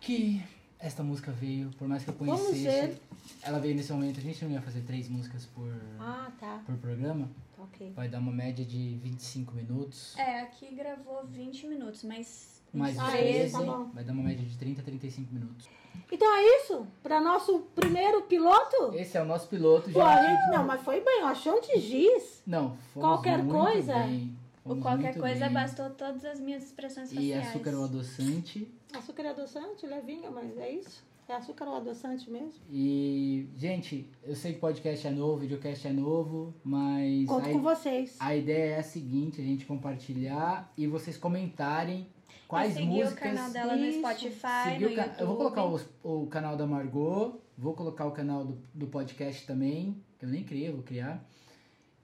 que 0.00 0.42
esta 0.78 1.02
música 1.02 1.30
veio, 1.32 1.70
por 1.78 1.86
mais 1.88 2.02
que 2.04 2.10
eu 2.10 2.14
Vamos 2.14 2.40
conhecesse. 2.42 2.62
ver. 2.88 3.00
Ela 3.42 3.58
veio 3.58 3.74
nesse 3.74 3.92
momento, 3.92 4.18
a 4.18 4.22
gente 4.22 4.44
não 4.44 4.50
ia 4.52 4.60
fazer 4.60 4.80
três 4.82 5.08
músicas 5.08 5.46
por, 5.46 5.72
Ah, 5.98 6.30
tá. 6.40 6.60
por 6.66 6.76
programa. 6.76 7.28
Ok. 7.58 7.92
Vai 7.94 8.08
dar 8.08 8.18
uma 8.18 8.32
média 8.32 8.64
de 8.64 8.98
25 9.02 9.54
minutos. 9.54 10.16
É, 10.18 10.40
aqui 10.42 10.74
gravou 10.74 11.24
20 11.26 11.66
minutos, 11.68 12.02
mas. 12.02 12.60
Mais 12.74 12.98
Ah, 12.98 13.10
13, 13.10 13.52
tá 13.52 13.60
vai 13.92 14.02
dar 14.02 14.12
uma 14.14 14.22
média 14.22 14.44
de 14.44 14.56
30 14.56 14.80
a 14.80 14.84
35 14.84 15.32
minutos. 15.32 15.68
Então 16.10 16.34
é 16.34 16.42
isso? 16.62 16.86
Para 17.02 17.20
nosso 17.20 17.60
primeiro 17.74 18.22
piloto? 18.22 18.94
Esse 18.94 19.18
é 19.18 19.22
o 19.22 19.26
nosso 19.26 19.46
piloto, 19.48 19.90
Pô, 19.90 20.00
a 20.00 20.16
gente. 20.22 20.50
não, 20.50 20.66
mas 20.66 20.80
foi 20.82 21.00
bem, 21.02 21.22
ó, 21.22 21.26
achou 21.28 21.60
de 21.60 21.78
giz. 21.78 22.42
Não, 22.46 22.76
fomos 22.94 23.08
Qualquer 23.08 23.42
muito 23.42 23.52
coisa? 23.62 23.94
bem. 23.94 24.34
O 24.64 24.76
qualquer 24.76 25.16
coisa 25.18 25.46
bem. 25.46 25.54
bastou 25.54 25.90
todas 25.90 26.24
as 26.24 26.38
minhas 26.38 26.62
expressões 26.62 27.10
E 27.10 27.16
faciais. 27.16 27.48
açúcar 27.48 27.74
ou 27.74 27.84
adoçante. 27.84 28.68
Açúcar 28.94 29.22
é 29.24 29.30
adoçante, 29.30 29.86
levinha, 29.86 30.30
mas 30.30 30.56
é 30.58 30.70
isso? 30.72 31.04
É 31.28 31.34
açúcar 31.34 31.66
ou 31.66 31.76
adoçante 31.76 32.28
mesmo? 32.30 32.52
E, 32.70 33.48
gente, 33.56 34.08
eu 34.22 34.34
sei 34.36 34.52
que 34.54 34.60
podcast 34.60 35.06
é 35.06 35.10
novo, 35.10 35.38
videocast 35.38 35.86
é 35.86 35.92
novo, 35.92 36.54
mas 36.62 37.26
Conto 37.26 37.48
a, 37.48 37.52
com 37.52 37.60
vocês. 37.62 38.16
a 38.20 38.36
ideia 38.36 38.74
é 38.74 38.78
a 38.78 38.82
seguinte, 38.82 39.40
a 39.40 39.44
gente 39.44 39.64
compartilhar 39.64 40.72
e 40.76 40.86
vocês 40.86 41.16
comentarem 41.16 42.06
quais 42.46 42.72
e 42.72 42.74
seguir 42.74 42.86
músicas... 42.86 43.16
o 43.32 43.34
canal 43.36 43.50
dela 43.50 43.76
no 43.76 43.84
Isso. 43.86 43.98
Spotify, 44.00 44.64
seguir 44.72 44.84
no 44.86 44.92
o 44.92 44.94
ca-. 44.96 45.16
Eu 45.18 45.26
vou 45.26 45.36
colocar 45.36 45.64
os- 45.64 45.86
o, 46.02 46.26
canal 46.26 46.56
da 46.56 46.66
Margot, 46.66 47.40
vou 47.56 47.72
colocar 47.74 48.04
o 48.06 48.10
canal 48.12 48.44
do, 48.44 48.58
do 48.74 48.86
podcast 48.88 49.46
também, 49.46 49.96
que 50.18 50.24
eu 50.24 50.28
nem 50.28 50.44
criei, 50.44 50.68
eu 50.68 50.74
vou 50.74 50.82
criar. 50.82 51.24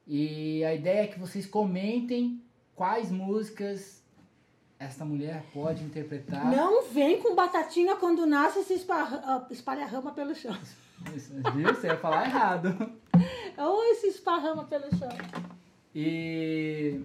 E 0.07 0.64
a 0.64 0.75
ideia 0.75 1.03
é 1.03 1.07
que 1.07 1.18
vocês 1.18 1.44
comentem 1.44 2.40
quais 2.79 3.11
músicas 3.11 4.01
esta 4.79 5.05
mulher 5.05 5.43
pode 5.53 5.83
interpretar. 5.83 6.47
Não 6.47 6.85
vem 6.85 7.21
com 7.21 7.35
batatinha 7.35 7.97
quando 7.97 8.25
nasce 8.25 8.61
e 8.61 8.64
se 8.64 8.87
ah, 8.88 9.45
espalha 9.51 9.85
rama 9.85 10.12
pelo 10.12 10.33
chão. 10.33 10.57
Viu? 11.03 11.75
Você 11.75 11.88
ia 11.88 11.97
falar 11.97 12.27
errado. 12.27 12.93
Ou 13.59 13.95
se 13.97 14.07
esparrama 14.07 14.64
pelo 14.64 14.88
chão. 14.97 15.09
E 15.93 17.01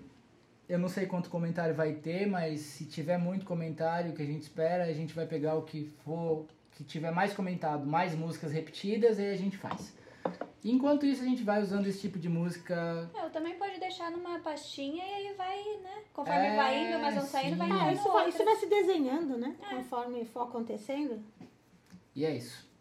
eu 0.70 0.78
não 0.78 0.88
sei 0.88 1.08
quanto 1.08 1.28
comentário 1.28 1.74
vai 1.74 1.94
ter, 1.94 2.28
mas 2.28 2.62
se 2.62 2.86
tiver 2.86 3.18
muito 3.18 3.44
comentário 3.44 4.14
que 4.14 4.22
a 4.22 4.26
gente 4.28 4.44
espera, 4.44 4.84
a 4.84 4.94
gente 4.94 5.16
vai 5.16 5.26
pegar 5.26 5.56
o 5.56 5.64
que 5.64 5.92
for, 6.06 6.46
que 6.74 6.84
tiver 6.84 7.12
mais 7.12 7.34
comentado, 7.34 7.88
mais 7.88 8.14
músicas 8.14 8.52
repetidas, 8.52 9.18
aí 9.18 9.32
a 9.32 9.38
gente 9.38 9.58
faz. 9.58 9.92
Enquanto 10.64 11.06
isso, 11.06 11.22
a 11.22 11.26
gente 11.26 11.44
vai 11.44 11.62
usando 11.62 11.88
esse 11.88 12.00
tipo 12.00 12.18
de 12.18 12.30
música. 12.30 13.10
É, 13.14 13.26
Eu 13.26 13.30
também 13.30 13.56
pode 13.56 13.80
deixar 13.80 14.10
numa 14.12 14.40
pastinha 14.40 15.04
e 15.04 15.14
aí 15.28 15.34
vai, 15.36 15.58
né? 15.82 16.04
Conforme 16.14 16.46
É, 16.48 16.56
vai 16.56 16.88
indo, 16.88 17.00
mas 17.00 17.16
vão 17.16 17.26
saindo, 17.26 17.58
vai 17.58 17.70
Ah, 17.70 17.74
Ah, 17.74 17.92
indo 17.92 18.00
isso, 18.00 18.12
vai, 18.12 18.30
isso 18.30 18.46
vai 18.46 18.56
se 18.56 18.66
desenhando, 18.68 19.38
né? 19.38 19.56
Conforme 19.70 20.24
for 20.26 20.44
acontecendo. 20.44 21.22
E 22.16 22.24
é 22.26 22.36
isso. 22.36 22.72